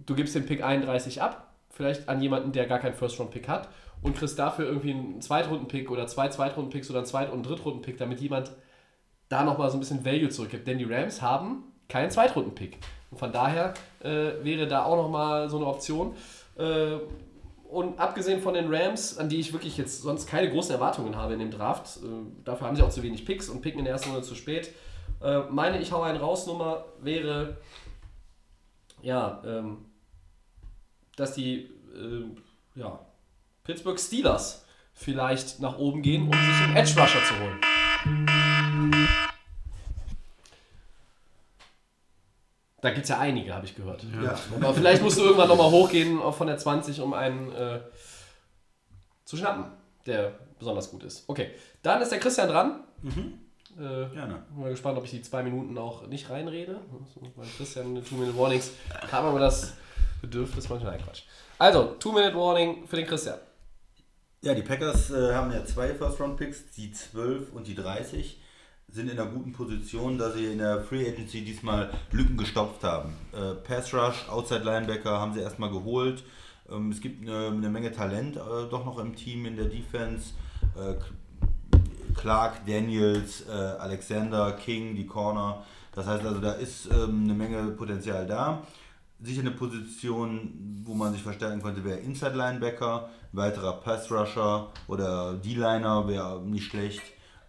[0.06, 3.70] du gibst den Pick 31 ab, vielleicht an jemanden, der gar keinen First-Round-Pick hat
[4.02, 8.20] und kriegst dafür irgendwie einen Zweitrunden-Pick oder zwei Zweitrunden-Picks oder einen Zweit- und Drittrunden-Pick, damit
[8.20, 8.52] jemand
[9.30, 10.68] da nochmal so ein bisschen Value zurückgibt.
[10.68, 12.78] Denn die Rams haben keinen Zweitrunden-Pick.
[13.12, 16.16] Und von daher äh, wäre da auch nochmal so eine Option.
[16.58, 16.98] Äh,
[17.70, 21.34] und abgesehen von den Rams, an die ich wirklich jetzt sonst keine großen Erwartungen habe
[21.34, 22.08] in dem Draft, äh,
[22.44, 24.72] dafür haben sie auch zu wenig Picks und picken in der ersten Runde zu spät.
[25.22, 27.58] Äh, meine Ich hau einen raus-Nummer wäre,
[29.02, 29.86] ja, ähm,
[31.16, 32.26] dass die äh,
[32.76, 33.00] ja,
[33.64, 37.60] Pittsburgh Steelers vielleicht nach oben gehen, um sich einen Edge Rusher zu holen.
[42.82, 44.06] Da gibt es ja einige, habe ich gehört.
[44.22, 44.38] Ja.
[44.56, 47.80] Aber vielleicht musst du irgendwann nochmal hochgehen von der 20, um einen äh,
[49.24, 49.66] zu schnappen,
[50.06, 51.24] der besonders gut ist.
[51.28, 51.52] Okay,
[51.82, 52.84] dann ist der Christian dran.
[53.78, 54.44] Äh, Gerne.
[54.50, 56.82] bin mal gespannt, ob ich die zwei Minuten auch nicht reinrede.
[57.58, 58.72] Christian in Two-Minute-Warnings
[59.10, 59.74] kam aber das
[60.24, 60.94] Bedürfnis manchmal.
[60.94, 61.24] Nein, Quatsch.
[61.60, 63.38] Also, Two-Minute-Warning für den Christian.
[64.42, 68.40] Ja, die Packers äh, haben ja zwei First-Round-Picks, die 12 und die 30.
[68.90, 73.16] Sind in einer guten Position, da sie in der Free Agency diesmal Lücken gestopft haben.
[73.34, 76.24] Äh, Pass Rush, Outside Linebacker haben sie erstmal geholt.
[76.72, 80.34] Ähm, es gibt eine, eine Menge Talent äh, doch noch im Team in der Defense.
[80.78, 80.96] Äh,
[82.14, 85.64] Clark, Daniels, äh, Alexander, King, die Corner.
[85.94, 88.64] Das heißt also, da ist ähm, eine Menge Potenzial da.
[89.24, 95.36] Sicher eine Position, wo man sich verstärken könnte, wäre Inside Linebacker, weiterer Pass Rusher oder
[95.36, 97.02] D-Liner wäre nicht schlecht.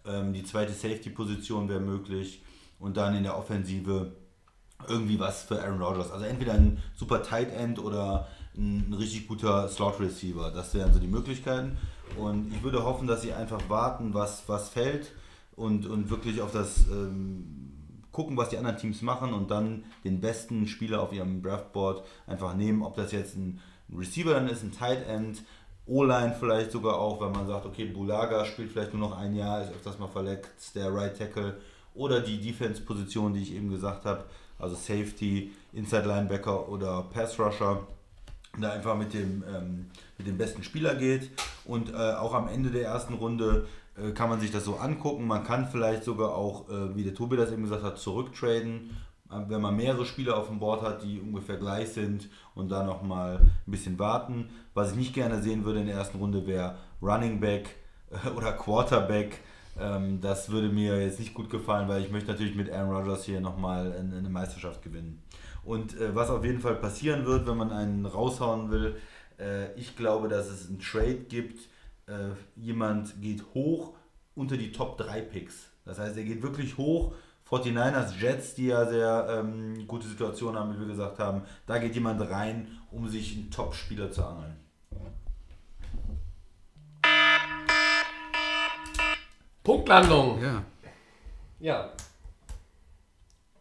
[0.05, 2.41] Ähm, die zweite Safety-Position wäre möglich.
[2.79, 4.13] Und dann in der Offensive
[4.87, 6.11] irgendwie was für Aaron Rodgers.
[6.11, 10.51] Also entweder ein super Tight End oder ein, ein richtig guter Slot Receiver.
[10.51, 11.77] Das wären so die Möglichkeiten.
[12.17, 15.11] Und ich würde hoffen, dass sie einfach warten, was, was fällt
[15.55, 17.64] und, und wirklich auf das ähm,
[18.15, 22.55] gucken, was die anderen Teams machen und dann den besten Spieler auf ihrem Draftboard einfach
[22.55, 22.81] nehmen.
[22.81, 23.59] Ob das jetzt ein
[23.93, 25.43] Receiver dann ist, ein Tight End,
[25.85, 29.61] O-Line vielleicht sogar auch, wenn man sagt, okay, Bulaga spielt vielleicht nur noch ein Jahr,
[29.61, 31.57] ist öfters mal verletzt, der Right Tackle
[31.93, 34.23] oder die Defense-Position, die ich eben gesagt habe,
[34.59, 37.85] also Safety, Inside Linebacker oder Pass Rusher,
[38.57, 39.87] da einfach mit dem, ähm,
[40.17, 41.31] mit dem besten Spieler geht
[41.65, 43.67] und äh, auch am Ende der ersten Runde
[43.97, 45.25] äh, kann man sich das so angucken.
[45.27, 48.91] Man kann vielleicht sogar auch, äh, wie der Tobi das eben gesagt hat, zurücktraden,
[49.31, 52.83] äh, wenn man mehrere Spieler auf dem Board hat, die ungefähr gleich sind und da
[52.83, 54.49] nochmal ein bisschen warten.
[54.73, 57.75] Was ich nicht gerne sehen würde in der ersten Runde wäre Running Back
[58.11, 59.39] äh, oder Quarterback.
[59.79, 63.25] Ähm, das würde mir jetzt nicht gut gefallen, weil ich möchte natürlich mit Aaron Rodgers
[63.25, 65.21] hier nochmal eine, Meisterschaft gewinnen.
[65.63, 68.95] Und äh, was auf jeden Fall passieren wird, wenn man einen raushauen will,
[69.39, 71.67] äh, ich glaube, dass es einen Trade gibt.
[72.07, 73.93] Äh, jemand geht hoch
[74.35, 75.69] unter die Top 3 Picks.
[75.85, 77.13] Das heißt, er geht wirklich hoch.
[77.49, 81.93] 49ers, Jets, die ja sehr ähm, gute Situation haben, wie wir gesagt haben, da geht
[81.93, 84.55] jemand rein, um sich einen Top-Spieler zu angeln.
[89.63, 90.41] Punktlandung.
[90.41, 90.63] Ja.
[91.59, 91.89] Ja.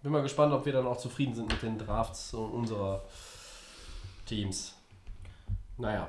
[0.03, 3.03] Bin mal gespannt, ob wir dann auch zufrieden sind mit den Drafts unserer
[4.27, 4.75] Teams.
[5.79, 6.09] Naja.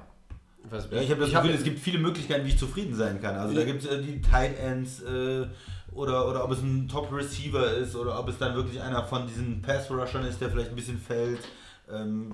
[0.66, 2.96] Ich, weiß, Ja, ich habe das hab- Gefühl, es gibt viele Möglichkeiten, wie ich zufrieden
[2.96, 3.36] sein kann.
[3.36, 5.46] Also da gibt es äh, die Tight Ends äh,
[5.94, 9.28] oder, oder ob es ein Top Receiver ist oder ob es dann wirklich einer von
[9.28, 11.40] diesen Pass Rushern ist, der vielleicht ein bisschen fällt.
[11.92, 12.34] Ähm,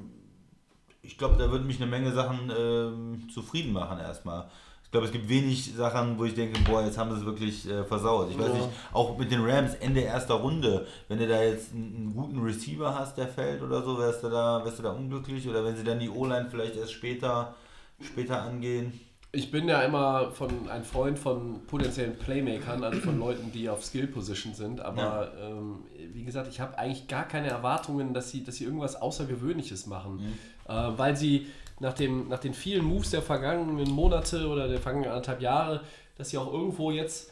[1.03, 4.49] ich glaube, da würden mich eine Menge Sachen ähm, zufrieden machen erstmal.
[4.83, 7.67] Ich glaube, es gibt wenig Sachen, wo ich denke, boah, jetzt haben sie es wirklich
[7.69, 8.29] äh, versaut.
[8.29, 8.53] Ich weiß Ja.
[8.55, 12.41] nicht, auch mit den Rams Ende erster Runde, wenn du da jetzt einen, einen guten
[12.43, 15.47] Receiver hast, der fällt oder so, wärst du da, wärst du da unglücklich.
[15.47, 17.55] Oder wenn sie dann die O-Line vielleicht erst später,
[18.03, 18.99] später angehen.
[19.33, 23.83] Ich bin ja immer von ein Freund von potenziellen Playmakern, also von Leuten, die auf
[23.85, 24.81] Skill Position sind.
[24.81, 29.01] Aber ähm, wie gesagt, ich habe eigentlich gar keine Erwartungen, dass sie, dass sie irgendwas
[29.01, 30.19] Außergewöhnliches machen.
[30.67, 31.47] Äh, weil sie
[31.79, 35.81] nach, dem, nach den vielen Moves der vergangenen Monate oder der vergangenen anderthalb Jahre,
[36.17, 37.31] dass sie auch irgendwo jetzt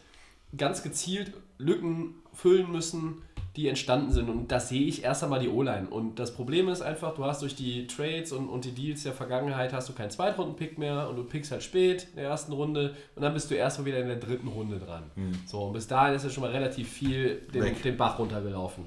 [0.57, 3.21] ganz gezielt Lücken füllen müssen,
[3.59, 4.29] die entstanden sind.
[4.29, 5.87] Und das sehe ich erst einmal die O-Line.
[5.89, 9.13] Und das Problem ist einfach, du hast durch die Trades und, und die Deals der
[9.13, 12.95] Vergangenheit hast du keinen Zweitrunden-Pick mehr und du pickst halt spät in der ersten Runde
[13.15, 15.03] und dann bist du erstmal wieder in der dritten Runde dran.
[15.45, 18.85] So, und bis dahin ist ja schon mal relativ viel den, den Bach runtergelaufen.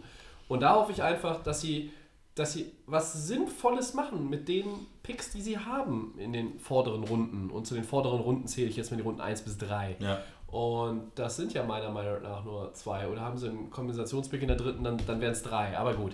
[0.48, 1.90] Und da hoffe ich einfach, dass sie,
[2.34, 4.66] dass sie was Sinnvolles machen mit den
[5.02, 7.50] Picks, die sie haben in den vorderen Runden.
[7.50, 9.96] Und zu den vorderen Runden zähle ich jetzt mal die Runden 1 bis 3.
[9.98, 10.22] Ja.
[10.52, 13.08] Und das sind ja meiner Meinung nach nur zwei.
[13.08, 15.78] Oder haben sie einen Kompensationspick in der dritten, dann, dann wären es drei.
[15.78, 16.12] Aber gut.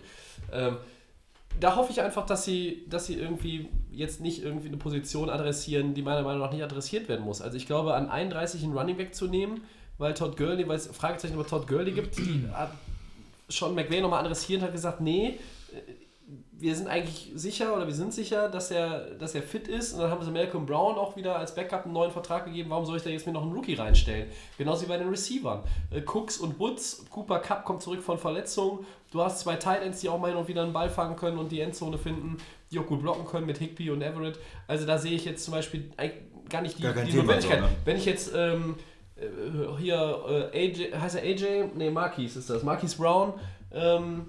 [0.52, 0.76] Ähm,
[1.58, 5.92] da hoffe ich einfach, dass sie, dass sie irgendwie jetzt nicht irgendwie eine Position adressieren,
[5.92, 7.42] die meiner Meinung nach nicht adressiert werden muss.
[7.42, 9.62] Also ich glaube, an 31 einen Running Back zu nehmen,
[9.98, 12.70] weil Todd Gurley, weil es Fragezeichen über Todd Gurley gibt, die hat
[13.48, 15.36] Sean McVay nochmal adressiert und hat gesagt, nee,
[16.52, 19.94] wir sind eigentlich sicher oder wir sind sicher, dass er, dass er fit ist.
[19.94, 22.68] Und dann haben sie Malcolm Brown auch wieder als Backup einen neuen Vertrag gegeben.
[22.70, 24.28] Warum soll ich da jetzt mir noch einen Rookie reinstellen?
[24.58, 25.62] Genauso wie bei den Receivern.
[25.90, 28.84] Äh, Cooks und Woods, Cooper Cup kommt zurück von Verletzungen.
[29.10, 31.50] Du hast zwei Titans, die auch mal hin und wieder einen Ball fangen können und
[31.50, 32.36] die Endzone finden,
[32.70, 34.38] die auch gut blocken können mit Higby und Everett.
[34.66, 35.90] Also da sehe ich jetzt zum Beispiel
[36.50, 37.60] gar nicht die, Gar die Notwendigkeit.
[37.60, 37.70] so, ne?
[37.86, 38.74] Wenn ich jetzt ähm,
[39.16, 39.22] äh,
[39.78, 41.70] hier äh, AJ, heißt er AJ?
[41.74, 42.62] Nee, Marquis ist das.
[42.62, 43.32] Marquis Brown.
[43.72, 44.26] Ähm,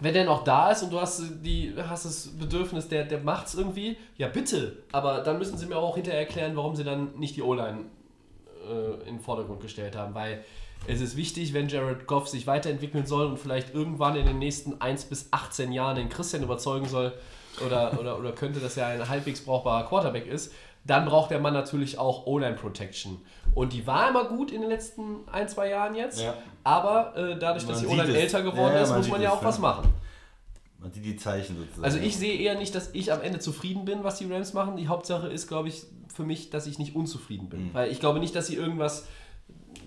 [0.00, 3.54] wenn der noch da ist und du hast, die, hast das Bedürfnis, der, der macht's
[3.54, 4.78] irgendwie, ja bitte.
[4.92, 7.84] Aber dann müssen sie mir auch hinterher erklären, warum sie dann nicht die O-Line
[8.68, 10.14] äh, in den Vordergrund gestellt haben.
[10.14, 10.42] Weil
[10.86, 14.80] es ist wichtig, wenn Jared Goff sich weiterentwickeln soll und vielleicht irgendwann in den nächsten
[14.80, 17.12] 1 bis 18 Jahren den Christian überzeugen soll
[17.64, 20.52] oder, oder, oder könnte, dass er ein halbwegs brauchbarer Quarterback ist,
[20.84, 23.20] dann braucht der Mann natürlich auch O-Line Protection.
[23.54, 26.20] Und die war immer gut in den letzten ein, zwei Jahren jetzt.
[26.20, 26.34] Ja.
[26.64, 28.22] Aber äh, dadurch, dass Man die sieht O-Line es.
[28.24, 29.92] älter geworden Ja, ist, muss man ja auch was machen.
[30.78, 31.84] Man sieht die Zeichen sozusagen.
[31.84, 34.76] Also ich sehe eher nicht, dass ich am Ende zufrieden bin, was die Rams machen.
[34.76, 37.64] Die Hauptsache ist, glaube ich, für mich, dass ich nicht unzufrieden bin.
[37.66, 37.74] Mhm.
[37.74, 39.06] Weil ich glaube nicht, dass sie irgendwas.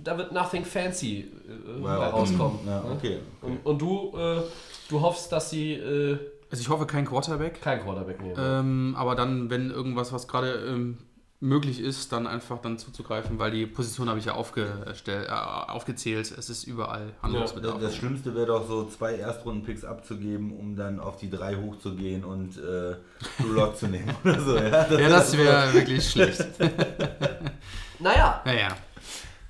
[0.03, 2.59] Da wird nothing fancy äh, bei rauskommen.
[2.65, 2.91] Ja, ne?
[2.91, 3.19] okay.
[3.41, 4.41] Und, und du, äh,
[4.89, 6.17] du hoffst, dass sie äh,
[6.53, 7.63] Also ich hoffe kein Quarterback.
[7.63, 8.35] kein Quarterback nehmen.
[8.37, 10.99] Ähm, aber dann, wenn irgendwas, was gerade ähm,
[11.39, 16.31] möglich ist, dann einfach dann zuzugreifen, weil die Position habe ich ja aufgestellt, äh, aufgezählt.
[16.37, 17.81] Es ist überall Handlungsbedarf.
[17.81, 22.55] Das Schlimmste wäre doch so zwei Erstrunden-Picks abzugeben, um dann auf die drei hochzugehen und
[22.59, 22.97] äh,
[23.43, 24.55] Lock zu nehmen oder so.
[24.55, 26.45] Ja, ja, das wäre wirklich schlecht.
[27.97, 28.67] naja, Naja.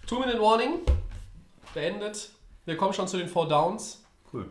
[0.07, 0.79] Two-Minute-Warning
[1.73, 2.29] beendet.
[2.63, 4.01] Wir kommen schon zu den Four Downs.
[4.31, 4.45] cool.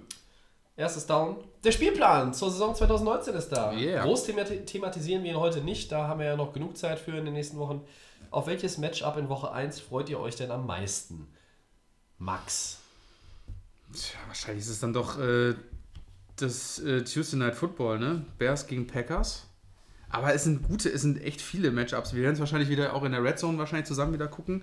[0.83, 1.37] Erstes Down.
[1.65, 3.73] Der Spielplan zur Saison 2019 ist da.
[3.73, 4.03] Yeah.
[4.05, 7.13] Groß themati- thematisieren wir ihn heute nicht, da haben wir ja noch genug Zeit für
[7.17, 7.83] in den nächsten Wochen.
[8.33, 11.29] Auf welches Matchup in Woche 1 freut ihr euch denn am meisten?
[12.19, 12.79] Max.
[13.95, 15.55] Tja, wahrscheinlich ist es dann doch äh,
[16.37, 18.25] das äh, Tuesday Night Football, ne?
[18.39, 19.47] Bears gegen Packers.
[20.09, 22.13] Aber es sind gute, es sind echt viele Matchups.
[22.15, 24.63] Wir werden es wahrscheinlich wieder auch in der Red Zone wahrscheinlich zusammen wieder gucken.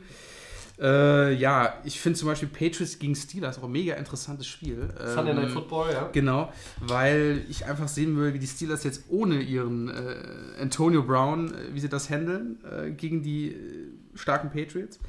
[0.81, 4.89] Äh, ja, ich finde zum Beispiel Patriots gegen Steelers auch ein mega interessantes Spiel.
[5.13, 6.09] Sunday Night Ähm, Football, ja.
[6.13, 11.53] Genau, weil ich einfach sehen will, wie die Steelers jetzt ohne ihren äh, Antonio Brown,
[11.53, 13.57] äh, wie sie das handeln äh, gegen die äh,
[14.15, 14.99] starken Patriots.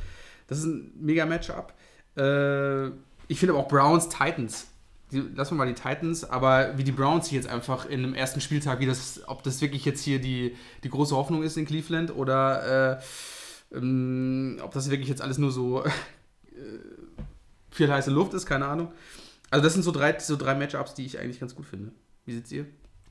[0.48, 1.72] Das ist ein mega Matchup.
[2.16, 2.88] Äh,
[3.28, 4.66] ich finde aber auch Browns Titans.
[5.12, 8.14] Die, lassen wir mal die Titans, aber wie die Browns sich jetzt einfach in dem
[8.14, 11.64] ersten Spieltag, wie das, ob das wirklich jetzt hier die, die große Hoffnung ist in
[11.66, 13.02] Cleveland oder äh,
[13.74, 15.90] ähm, ob das wirklich jetzt alles nur so äh,
[17.70, 18.92] viel heiße Luft ist, keine Ahnung.
[19.50, 21.92] Also das sind so drei, so drei Matchups, die ich eigentlich ganz gut finde.
[22.24, 22.66] Wie seht's ihr?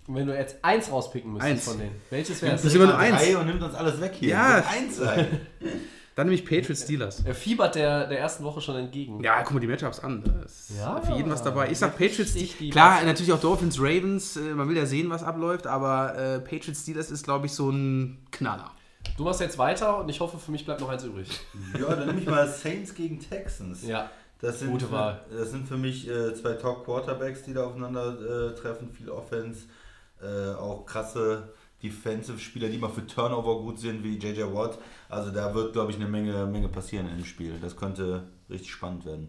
[0.07, 1.65] Und wenn du jetzt eins rauspicken müsstest Eins.
[1.65, 2.67] von denen, welches wäre Das es?
[2.67, 3.35] ist immer nur Drei eins.
[3.35, 4.29] und nimmt uns alles weg hier.
[4.29, 4.57] Ja.
[4.57, 5.27] Das eins sein.
[6.15, 7.21] Dann nehme ich Patriots Steelers.
[7.23, 9.23] Er fiebert der, der ersten Woche schon entgegen.
[9.23, 10.21] Ja, guck mal die Matchups an.
[10.25, 10.99] Da ist Ja.
[10.99, 11.71] für jeden was dabei.
[11.71, 12.33] Ich sag Patriots.
[12.33, 13.05] Die Klar, Matchups.
[13.05, 14.35] natürlich auch Dolphins, Ravens.
[14.35, 17.69] äh, Man will ja sehen, was abläuft, aber äh, Patriots Steelers ist, glaube ich, so
[17.69, 18.69] ein Knaller.
[19.19, 21.27] Du machst jetzt weiter und ich hoffe, für mich bleibt noch eins übrig.
[21.77, 23.85] Ja, dann nehme ich mal Saints gegen Texans.
[23.85, 24.09] Ja.
[24.39, 25.25] Das sind Gute für, Wahl.
[25.29, 28.93] Das sind für mich äh, zwei Top-Quarterbacks, die da aufeinander äh, treffen.
[28.93, 29.65] Viel Offense,
[30.21, 31.49] äh, auch krasse
[31.83, 34.77] Defensive-Spieler, die mal für Turnover gut sind, wie JJ Watt.
[35.09, 37.59] Also da wird, glaube ich, eine Menge, Menge passieren im Spiel.
[37.61, 39.27] Das könnte richtig spannend werden.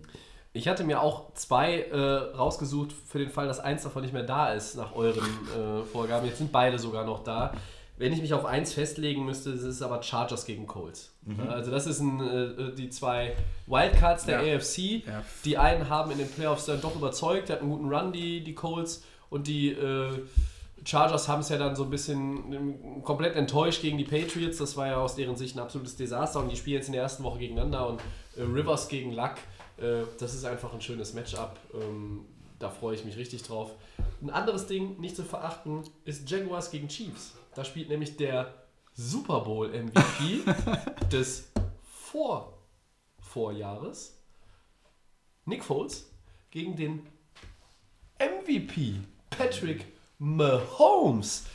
[0.53, 4.22] Ich hatte mir auch zwei äh, rausgesucht für den Fall, dass eins davon nicht mehr
[4.22, 5.26] da ist, nach euren
[5.57, 6.26] äh, Vorgaben.
[6.26, 7.53] Jetzt sind beide sogar noch da.
[8.01, 11.12] Wenn ich mich auf eins festlegen müsste, das ist aber Chargers gegen Colts.
[11.36, 13.36] Ja, also das ist ein, äh, die zwei
[13.66, 14.57] Wildcards der Ja.
[14.57, 15.07] AFC.
[15.07, 15.22] Ja.
[15.44, 18.42] Die einen haben in den Playoffs dann doch überzeugt, die hatten einen guten Run, die,
[18.42, 19.05] die Colts.
[19.28, 20.09] Und die äh,
[20.82, 24.57] Chargers haben es ja dann so ein bisschen ähm, komplett enttäuscht gegen die Patriots.
[24.57, 26.40] Das war ja aus deren Sicht ein absolutes Desaster.
[26.40, 27.86] Und die spielen jetzt in der ersten Woche gegeneinander.
[27.86, 28.01] Und
[28.36, 29.34] äh, Rivers gegen Luck,
[29.76, 31.59] äh, das ist einfach ein schönes Matchup.
[31.74, 32.24] Ähm,
[32.59, 33.72] da freue ich mich richtig drauf.
[34.22, 37.34] Ein anderes Ding, nicht zu verachten, ist Jaguars gegen Chiefs.
[37.55, 38.55] Da spielt nämlich der
[38.94, 40.44] Super Bowl MVP
[41.12, 41.51] des
[41.82, 42.59] Vor
[43.20, 44.18] Vorjahres,
[45.44, 46.11] Nick Foles,
[46.51, 47.07] gegen den
[48.18, 48.96] MVP
[49.30, 49.86] Patrick
[50.18, 51.46] Mahomes.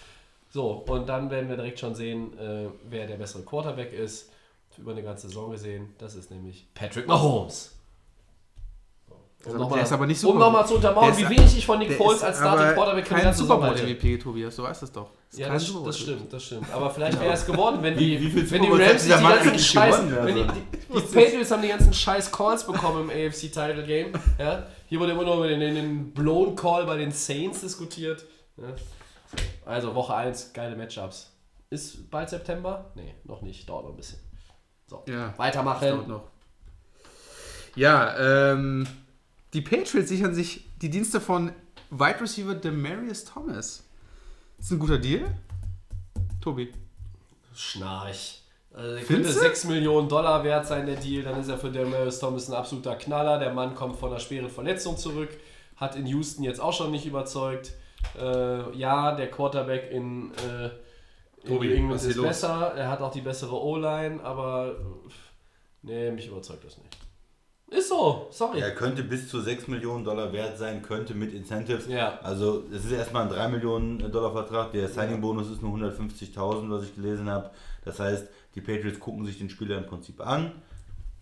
[0.49, 4.31] So, und dann werden wir direkt schon sehen, äh, wer der bessere Quarterback ist.
[4.77, 5.93] Über eine ganze Saison gesehen.
[5.97, 7.75] Das ist nämlich Patrick Mahomes.
[9.45, 11.65] Um aber- nochmal der ist aber nicht um Super- nochmal zu untermauern, wie wenig ich
[11.65, 13.75] von Nick Foles als Starting Quarterback kein Super Bowl.
[13.77, 15.09] MVP, Tobias, du weißt das doch.
[15.31, 16.65] Ist Ja, das, das stimmt, das stimmt.
[16.73, 19.97] Aber vielleicht wäre es geworden, wenn die, Wie- wie wenn die Rams die ganzen Scheiß,
[20.01, 20.53] wenn die, also?
[20.53, 24.13] die, Die Patriots haben die ganzen scheiß Calls bekommen im AFC Title Game.
[24.39, 24.63] Ja?
[24.87, 28.25] Hier wurde immer nur über den, den, blown Call bei den Saints diskutiert.
[28.57, 28.63] Ja?
[29.65, 31.31] Also Woche 1, geile Matchups.
[31.69, 32.91] Ist bald September?
[32.95, 33.67] Nee, noch nicht.
[33.67, 34.19] Dauert noch ein bisschen.
[34.87, 35.25] So, Ja.
[35.25, 36.07] dauert weitermachen.
[36.07, 36.23] noch.
[37.75, 38.87] Ja, ähm,
[39.55, 41.53] die Patriots sichern sich die Dienste von
[41.89, 43.85] Wide Receiver Demarius Thomas.
[44.59, 45.33] Ist ein guter Deal?
[46.41, 46.73] Tobi.
[47.55, 48.41] Schnarch.
[48.73, 49.39] Also, der könnte Findest du?
[49.39, 51.23] 6 Millionen Dollar wert sein, der Deal.
[51.23, 53.39] Dann ist er für Demarius Thomas ein absoluter Knaller.
[53.39, 55.29] Der Mann kommt von einer schweren Verletzung zurück.
[55.77, 57.71] Hat in Houston jetzt auch schon nicht überzeugt.
[58.19, 60.65] Äh, ja, der Quarterback in, äh,
[61.43, 62.73] in Tobi, New England ist besser.
[62.75, 64.75] Er hat auch die bessere O-Line, aber
[65.81, 66.94] nee, mich überzeugt das nicht.
[67.77, 68.59] Ist so, sorry.
[68.59, 71.87] Er könnte bis zu 6 Millionen Dollar wert sein, könnte mit Incentives.
[71.87, 72.19] Ja.
[72.23, 74.71] Also es ist erstmal ein 3 Millionen Dollar Vertrag.
[74.71, 77.51] Der Signing-Bonus ist nur 150.000, was ich gelesen habe.
[77.83, 80.53] Das heißt, die Patriots gucken sich den Spieler im Prinzip an,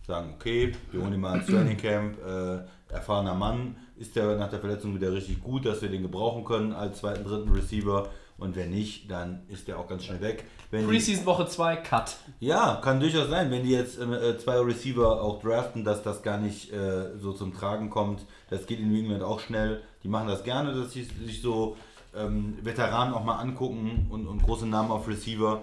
[0.06, 4.50] sagen, okay, wir holen ihn mal ins Training Camp, äh, erfahrener Mann, ist der nach
[4.50, 8.08] der Verletzung wieder richtig gut, dass wir den gebrauchen können als zweiten, dritten Receiver.
[8.44, 10.44] Und wenn nicht, dann ist der auch ganz schnell weg.
[10.70, 12.18] Wenn Preseason Woche 2, Cut.
[12.40, 16.36] ja, kann durchaus sein, wenn die jetzt äh, zwei Receiver auch draften, dass das gar
[16.36, 18.26] nicht äh, so zum Tragen kommt.
[18.50, 19.82] Das geht in New England auch schnell.
[20.02, 21.78] Die machen das gerne, dass sie sich so
[22.14, 25.62] ähm, Veteranen auch mal angucken und, und große Namen auf Receiver.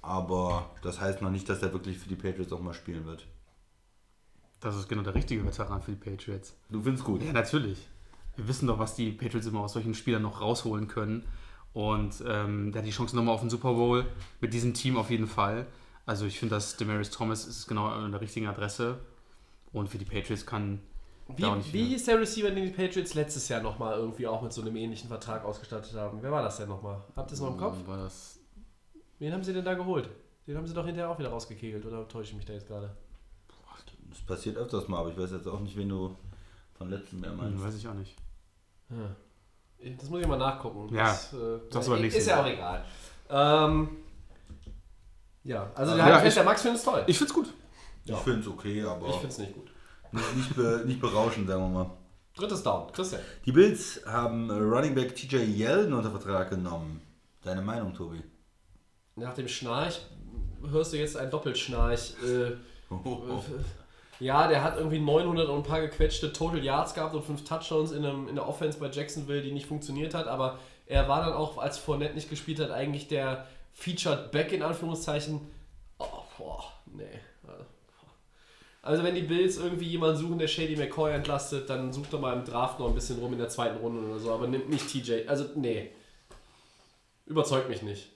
[0.00, 3.26] Aber das heißt noch nicht, dass er wirklich für die Patriots auch mal spielen wird.
[4.60, 6.54] Das ist genau der richtige Veteran für die Patriots.
[6.70, 7.20] Du findest gut.
[7.20, 7.88] Ja, natürlich.
[8.36, 11.26] Wir wissen doch, was die Patriots immer aus solchen Spielern noch rausholen können.
[11.74, 14.06] Und ähm, der hat die Chance nochmal auf den Super Bowl
[14.40, 15.66] mit diesem Team auf jeden Fall.
[16.04, 18.98] Also ich finde, dass Demarius Thomas ist genau an der richtigen Adresse.
[19.72, 20.80] Und für die Patriots kann
[21.28, 24.26] Wie, da auch nicht wie hieß der Receiver, den die Patriots letztes Jahr nochmal irgendwie
[24.26, 26.18] auch mit so einem ähnlichen Vertrag ausgestattet haben?
[26.20, 27.02] Wer war das denn nochmal?
[27.16, 27.76] Habt ihr es noch im Kopf?
[27.86, 28.38] War das
[29.18, 30.10] Wen haben sie denn da geholt?
[30.48, 32.90] Den haben sie doch hinterher auch wieder rausgekegelt, oder täusche ich mich da jetzt gerade?
[34.08, 36.16] Das passiert öfters mal, aber ich weiß jetzt auch nicht, wen du
[36.74, 37.64] von letztem Jahr hm, meinst.
[37.64, 38.16] weiß ich auch nicht.
[38.90, 39.16] Ja.
[39.98, 40.94] Das muss ich mal nachgucken.
[40.94, 42.84] Ja, das, äh, du beim nächsten Ist ja auch egal.
[43.30, 43.88] Ähm,
[45.44, 47.02] ja, also der, Ja, ja, ich- der Max findet es toll.
[47.06, 47.52] Ich find's gut.
[48.04, 49.70] Ich finde es okay, aber Ich finde es nicht gut.
[50.12, 51.90] nicht, nicht, be, nicht berauschend, sagen wir mal.
[52.36, 52.90] Drittes Down.
[52.92, 53.20] Christian.
[53.44, 57.02] Die Bills haben äh, Running Back TJ Yeldon unter Vertrag genommen.
[57.42, 58.22] Deine Meinung, Tobi?
[59.16, 60.00] Nach dem Schnarch
[60.70, 62.14] hörst du jetzt ein Doppelschnarch.
[62.24, 62.52] Äh,
[64.22, 67.90] Ja, der hat irgendwie 900 und ein paar gequetschte Total Yards gehabt und fünf Touchdowns
[67.90, 70.28] in, einem, in der Offense bei Jacksonville, die nicht funktioniert hat.
[70.28, 74.62] Aber er war dann auch, als Fournette nicht gespielt hat, eigentlich der Featured Back in
[74.62, 75.40] Anführungszeichen.
[75.98, 76.06] Oh,
[76.38, 77.18] boah, nee.
[78.80, 82.36] Also wenn die Bills irgendwie jemanden suchen, der Shady McCoy entlastet, dann sucht er mal
[82.36, 84.32] im Draft noch ein bisschen rum in der zweiten Runde oder so.
[84.32, 85.26] Aber nimmt nicht TJ.
[85.26, 85.90] Also nee.
[87.26, 88.08] Überzeugt mich nicht.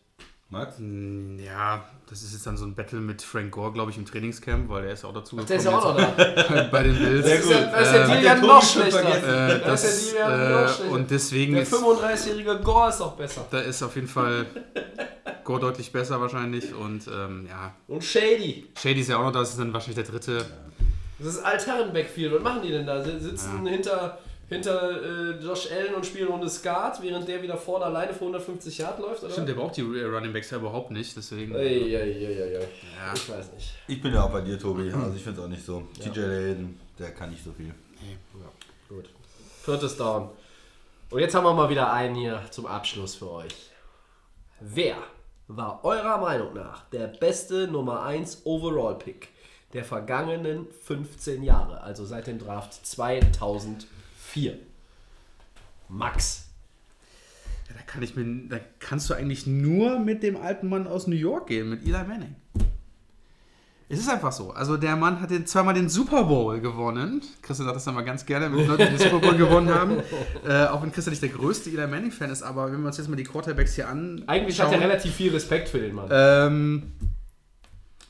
[0.50, 0.78] Max?
[0.78, 4.04] Hm, Ja, das ist jetzt dann so ein Battle mit Frank Gore, glaube ich, im
[4.06, 6.68] Trainingscamp, weil der ist ja auch dazu Der ist ja auch noch da.
[6.70, 7.26] bei den Bills.
[7.26, 9.00] Das ist ja, da ist Äh, ja der noch schlechter.
[9.02, 9.24] vergessen.
[9.28, 10.92] Äh, Da ist das, der Deal ja noch äh, schlechter.
[10.92, 13.46] und deswegen Der ist, 35-jährige Gore ist doch besser.
[13.50, 14.46] da ist auf jeden Fall
[15.44, 18.68] Gore deutlich besser wahrscheinlich und ähm, ja, Und Shady.
[18.78, 20.44] Shady ist ja auch noch da, das ist dann wahrscheinlich der dritte.
[21.18, 22.34] Das ist Altherren-Backfield.
[22.34, 23.02] Was machen die denn da?
[23.02, 24.18] Sie sitzen hinter,
[24.48, 28.78] hinter äh, Josh Allen und spielen Runde Skat, während der wieder vorne alleine für 150
[28.78, 29.22] Yard läuft?
[29.22, 29.32] Oder?
[29.32, 31.54] Stimmt, der braucht die Running Backs ja überhaupt nicht, deswegen.
[31.54, 32.52] Ey, ey, ey.
[32.52, 32.60] Ja.
[33.14, 33.74] Ich weiß nicht.
[33.88, 34.90] Ich bin ja auch bei dir, Tobi.
[34.92, 35.82] Also ich finde es auch nicht so.
[36.00, 37.74] TJ Yeldon, der kann nicht so viel.
[38.88, 39.10] Gut.
[39.62, 40.30] Viertes Down.
[41.10, 43.70] Und jetzt haben wir mal wieder einen hier zum Abschluss für euch.
[44.60, 44.96] Wer
[45.48, 49.28] war eurer Meinung nach der beste Nummer 1 Overall-Pick
[49.72, 52.86] der vergangenen 15 Jahre, also seit dem Draft
[54.36, 54.58] 2004?
[55.88, 56.46] Max.
[57.68, 61.06] Ja, da kann ich mir, da kannst du eigentlich nur mit dem alten Mann aus
[61.06, 62.36] New York gehen, mit Eli Manning.
[63.88, 64.50] Es ist einfach so.
[64.50, 67.22] Also der Mann hat den, zweimal den Super Bowl gewonnen.
[67.40, 70.02] Christian sagt das dann mal ganz gerne, wenn Leute den Super Bowl gewonnen haben.
[70.46, 73.08] Äh, auch wenn Christian nicht der größte Eli Manning-Fan ist, aber wenn wir uns jetzt
[73.08, 74.28] mal die Quarterbacks hier anschauen.
[74.28, 76.08] Eigentlich hat er relativ viel Respekt für den Mann.
[76.08, 76.92] Ähm,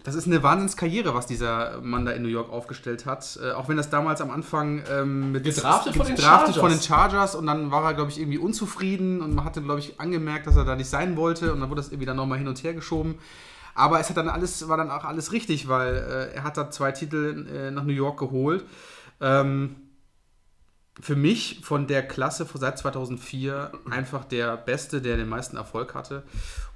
[0.06, 3.40] das ist eine Wahnsinnskarriere, was dieser Mann da in New York aufgestellt hat.
[3.42, 6.60] Äh, auch wenn das damals am Anfang ähm, mit Gedraftet von den gedraftet Chargers.
[6.60, 9.80] von den Chargers und dann war er, glaube ich, irgendwie unzufrieden und man hatte, glaube
[9.80, 12.38] ich, angemerkt, dass er da nicht sein wollte und dann wurde das irgendwie dann nochmal
[12.38, 13.16] hin und her geschoben.
[13.74, 16.70] Aber es hat dann alles, war dann auch alles richtig, weil äh, er hat da
[16.70, 18.64] zwei Titel äh, nach New York geholt.
[19.20, 19.74] Ähm,
[21.00, 26.22] für mich von der Klasse seit 2004 einfach der Beste, der den meisten Erfolg hatte.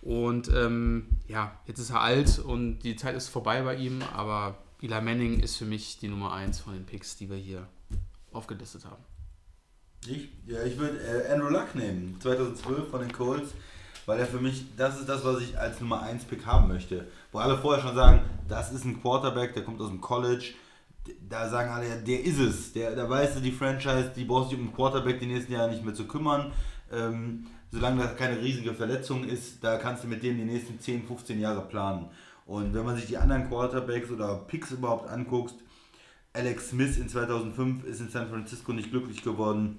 [0.03, 4.59] Und ähm, ja, jetzt ist er alt und die Zeit ist vorbei bei ihm, aber
[4.83, 7.67] Eli Manning ist für mich die Nummer 1 von den Picks, die wir hier
[8.33, 9.03] aufgelistet haben.
[10.07, 12.17] Ich, ja, ich würde äh, Andrew Luck nehmen.
[12.21, 13.51] 2012 von den Colts.
[14.07, 17.07] weil er für mich, das ist das, was ich als Nummer 1 Pick haben möchte.
[17.33, 20.55] Wo alle vorher schon sagen, das ist ein Quarterback, der kommt aus dem College.
[21.29, 22.73] Da sagen alle, ja, der ist es.
[22.73, 25.71] Der, da weißt du, die Franchise, die brauchst du um den Quarterback die nächsten Jahre
[25.71, 26.53] nicht mehr zu kümmern.
[26.93, 31.07] Ähm, solange da keine riesige Verletzung ist, da kannst du mit dem die nächsten 10,
[31.07, 32.07] 15 Jahre planen.
[32.47, 35.55] Und wenn man sich die anderen Quarterbacks oder Picks überhaupt anguckt,
[36.33, 39.79] Alex Smith in 2005 ist in San Francisco nicht glücklich geworden.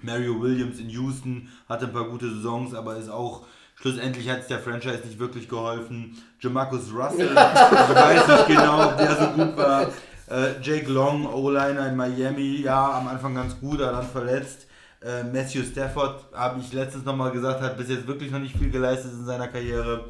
[0.00, 4.46] Mario Williams in Houston hatte ein paar gute Saisons, aber ist auch schlussendlich hat es
[4.46, 6.16] der Franchise nicht wirklich geholfen.
[6.40, 9.88] Jamarcus Russell, ich weiß nicht genau, ob der so gut war.
[10.32, 14.66] Äh, Jake Long, O-Liner in Miami, ja, am Anfang ganz gut, aber dann verletzt.
[15.02, 18.70] Äh, Matthew Stafford, habe ich letztens nochmal gesagt, hat bis jetzt wirklich noch nicht viel
[18.70, 20.06] geleistet in seiner Karriere.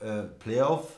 [0.00, 0.88] Äh, Playoff?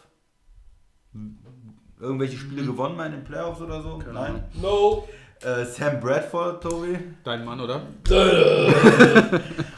[2.00, 4.02] Irgendwelche Spiele gewonnen mal in den Playoffs oder so?
[4.10, 4.42] Nein.
[4.54, 5.06] No.
[5.44, 6.96] Äh, Sam Bradford, Tobi.
[7.24, 7.82] Dein Mann, oder?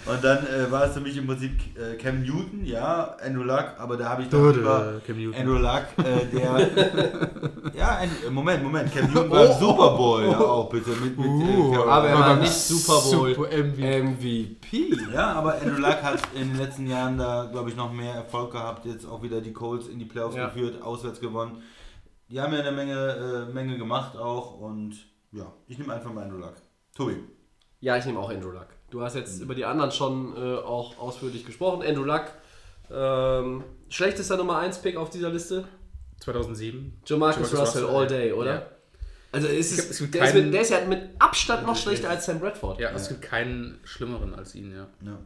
[0.07, 3.73] Und dann äh, war es für mich im Prinzip äh, Cam Newton, ja, Andrew Luck,
[3.79, 5.41] aber da habe ich doch lieber Cam Newton.
[5.41, 6.71] Andrew Luck, äh, der.
[7.75, 11.27] ja, ein, Moment, Moment, Cam Newton war im Super Bowl ja auch bitte mit, mit
[11.27, 11.31] äh,
[11.73, 11.85] Carolina.
[11.87, 14.03] Aber er war nicht Super Bowl Super MVP.
[14.03, 14.97] MVP.
[15.15, 18.53] Ja, aber Andrew Luck hat in den letzten Jahren da, glaube ich, noch mehr Erfolg
[18.53, 18.85] gehabt.
[18.85, 20.47] Jetzt auch wieder die Colts in die Playoffs Ja.
[20.49, 21.63] geführt, auswärts gewonnen.
[22.29, 24.95] Die haben ja eine Menge, äh, Menge gemacht auch und
[25.35, 26.55] ja, ich nehme einfach mal Andrew Luck.
[26.95, 27.17] Tobi.
[27.81, 28.69] Ja, ich nehme auch Andrew Luck.
[28.91, 31.83] Du hast jetzt über die anderen schon äh, auch ausführlich gesprochen.
[31.87, 32.25] Andrew Luck,
[32.91, 35.67] ähm, schlechtester Nummer 1 Pick auf dieser Liste.
[36.21, 37.01] 2007.
[37.05, 38.09] Jamarcus Jamarcus Russell, Russell, all ja.
[38.09, 38.55] day, oder?
[38.55, 38.67] Ja.
[39.33, 41.77] Also ist Es es, gibt der, ist keinen- mit, der ist ja mit Abstand noch
[41.77, 42.79] schlechter als Sam Bradford.
[42.81, 44.87] Ja, es gibt keinen schlimmeren als ihn, ja.
[45.05, 45.19] Ja.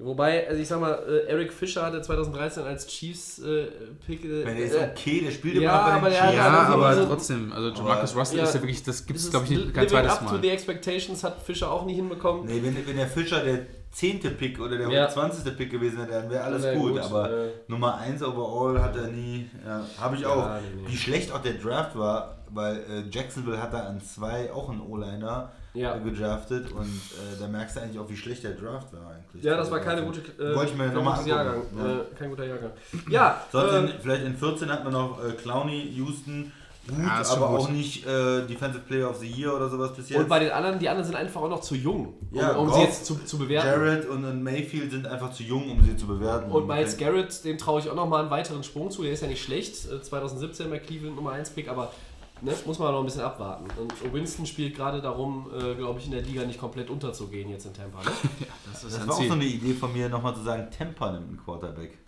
[0.00, 3.66] Wobei, also ich sag mal, äh, Eric Fischer hatte 2013 als Chiefs äh,
[4.06, 4.24] Pick.
[4.24, 6.26] Äh, der ist äh, okay, der spielt ja, immer noch bei den Chiefs.
[6.28, 8.44] hat Ja, aber so- trotzdem, also Jamarcus Russell Ja.
[8.44, 10.40] ist ja wirklich, das gibt es glaube ich nicht, kein Living zweites up to Mal.
[10.42, 12.46] the expectations hat Fischer auch nie hinbekommen.
[12.46, 14.20] Nee, wenn, wenn der Fischer der 10.
[14.36, 15.08] Pick oder der Ja.
[15.08, 15.56] 20.
[15.56, 16.92] Pick gewesen wäre, dann wäre alles Wär gut.
[16.92, 17.48] gut, Aber äh.
[17.66, 19.50] Nummer 1 overall hat er nie.
[19.66, 20.60] Ja, Habe ich auch.
[20.60, 20.92] nee, nee.
[20.92, 24.80] Wie schlecht auch der Draft war, weil äh, Jacksonville hat da an zwei auch einen
[24.80, 25.96] O-Liner Ja.
[25.96, 29.44] äh, gedraftet und äh, da merkst du eigentlich auch, wie schlecht der Draft war eigentlich.
[29.44, 31.26] Ja, das war keine Also, gute, äh, Wollte ich mir kein nochmal.
[31.26, 31.62] Jahrgang.
[31.76, 31.92] Ja.
[32.00, 32.70] Äh, kein guter Jahrgang.
[33.10, 36.52] Ja, Sonst ähm, in, vielleicht in 14 hat man noch äh, Clowney, Houston,
[36.88, 37.58] gut, Ja, aber gut.
[37.58, 40.18] auch nicht äh, Defensive Player of the Year oder sowas bis jetzt.
[40.18, 42.68] und bei den anderen, die anderen sind einfach auch noch zu jung, um, Ja, um
[42.68, 43.66] sie Goff, jetzt zu, zu bewerten.
[43.68, 46.50] Jared und, Mayfield sind einfach zu jung, um sie zu bewerten.
[46.50, 49.02] Und Miles Garrett, dem traue ich auch noch mal einen weiteren Sprung zu.
[49.02, 49.90] Der ist ja nicht schlecht.
[49.90, 51.92] Äh, 2017 bei Cleveland Nummer 1 Pick, aber
[52.40, 53.66] ne, muss man noch ein bisschen abwarten.
[53.78, 57.66] Und Winston spielt gerade darum, äh, glaube ich, in der Liga nicht komplett unterzugehen jetzt
[57.66, 58.02] in Tampa.
[58.02, 58.10] Ne?
[58.70, 61.28] Das Das ein war auch so eine Idee von mir, nochmal zu sagen, Temper nimmt
[61.28, 61.98] einen Quarterback.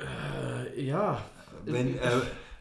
[0.00, 1.18] Äh, ja.
[1.64, 2.00] Wenn, äh,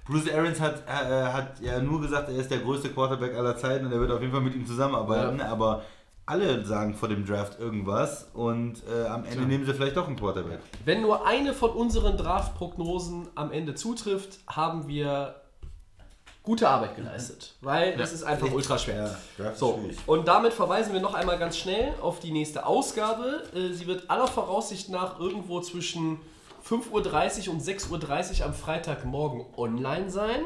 [0.05, 3.85] Bruce Arians hat, äh, hat ja nur gesagt, er ist der größte Quarterback aller Zeiten
[3.85, 5.83] und er wird auf jeden Fall mit ihm zusammenarbeiten, aber
[6.25, 10.15] alle sagen vor dem Draft irgendwas und äh, am Ende nehmen sie vielleicht doch einen
[10.15, 10.59] Quarterback.
[10.85, 15.35] Wenn nur eine von unseren Draft-Prognosen am Ende zutrifft, haben wir
[16.43, 17.55] gute Arbeit geleistet.
[17.61, 19.17] Weil das ist einfach ultra schwer.
[19.55, 23.43] So, und damit verweisen wir noch einmal ganz schnell auf die nächste Ausgabe.
[23.55, 26.19] Äh, Sie wird aller Voraussicht nach irgendwo zwischen
[26.67, 30.41] 5.30 Uhr und 6.30 Uhr am Freitagmorgen online sein.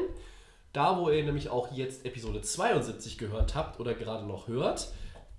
[0.72, 4.92] Da, wo ihr nämlich auch jetzt Episode 72 gehört habt oder gerade noch hört.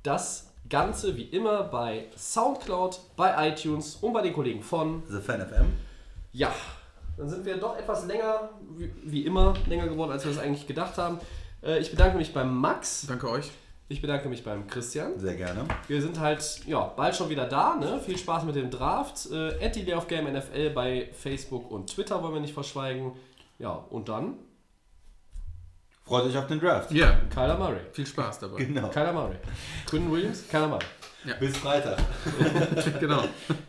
[0.04, 5.42] Das Ganze wie immer bei Soundcloud, bei iTunes und bei den Kollegen von The Fan
[5.42, 5.74] FM.
[6.34, 6.54] ja,
[7.20, 10.66] dann sind wir doch etwas länger, wie, wie immer, länger geworden, als wir es eigentlich
[10.66, 11.20] gedacht haben.
[11.62, 13.52] Äh, ich bedanke mich beim Max, Danke euch.
[13.90, 15.20] ich bedanke mich beim Christian.
[15.20, 15.66] Sehr gerne.
[15.90, 17.76] Wir sind halt ja, bald schon wieder da.
[17.76, 18.00] Ne?
[18.00, 19.30] Viel Spaß mit dem Draft.
[19.32, 23.12] Äh, at die of Game NFL bei Facebook und Twitter wollen wir nicht verschweigen.
[23.60, 24.36] Ja, und dann
[26.06, 26.90] Freut euch auf den Draft.
[26.92, 27.82] Ja, Kyler Murray.
[27.92, 28.64] viel Spaß dabei.
[28.64, 28.88] Genau.
[28.88, 29.36] Kyler Murray.
[29.86, 30.86] Quinn Williams, Kyler Murray.
[31.40, 32.00] Bis Freitag.
[33.00, 33.26] genau.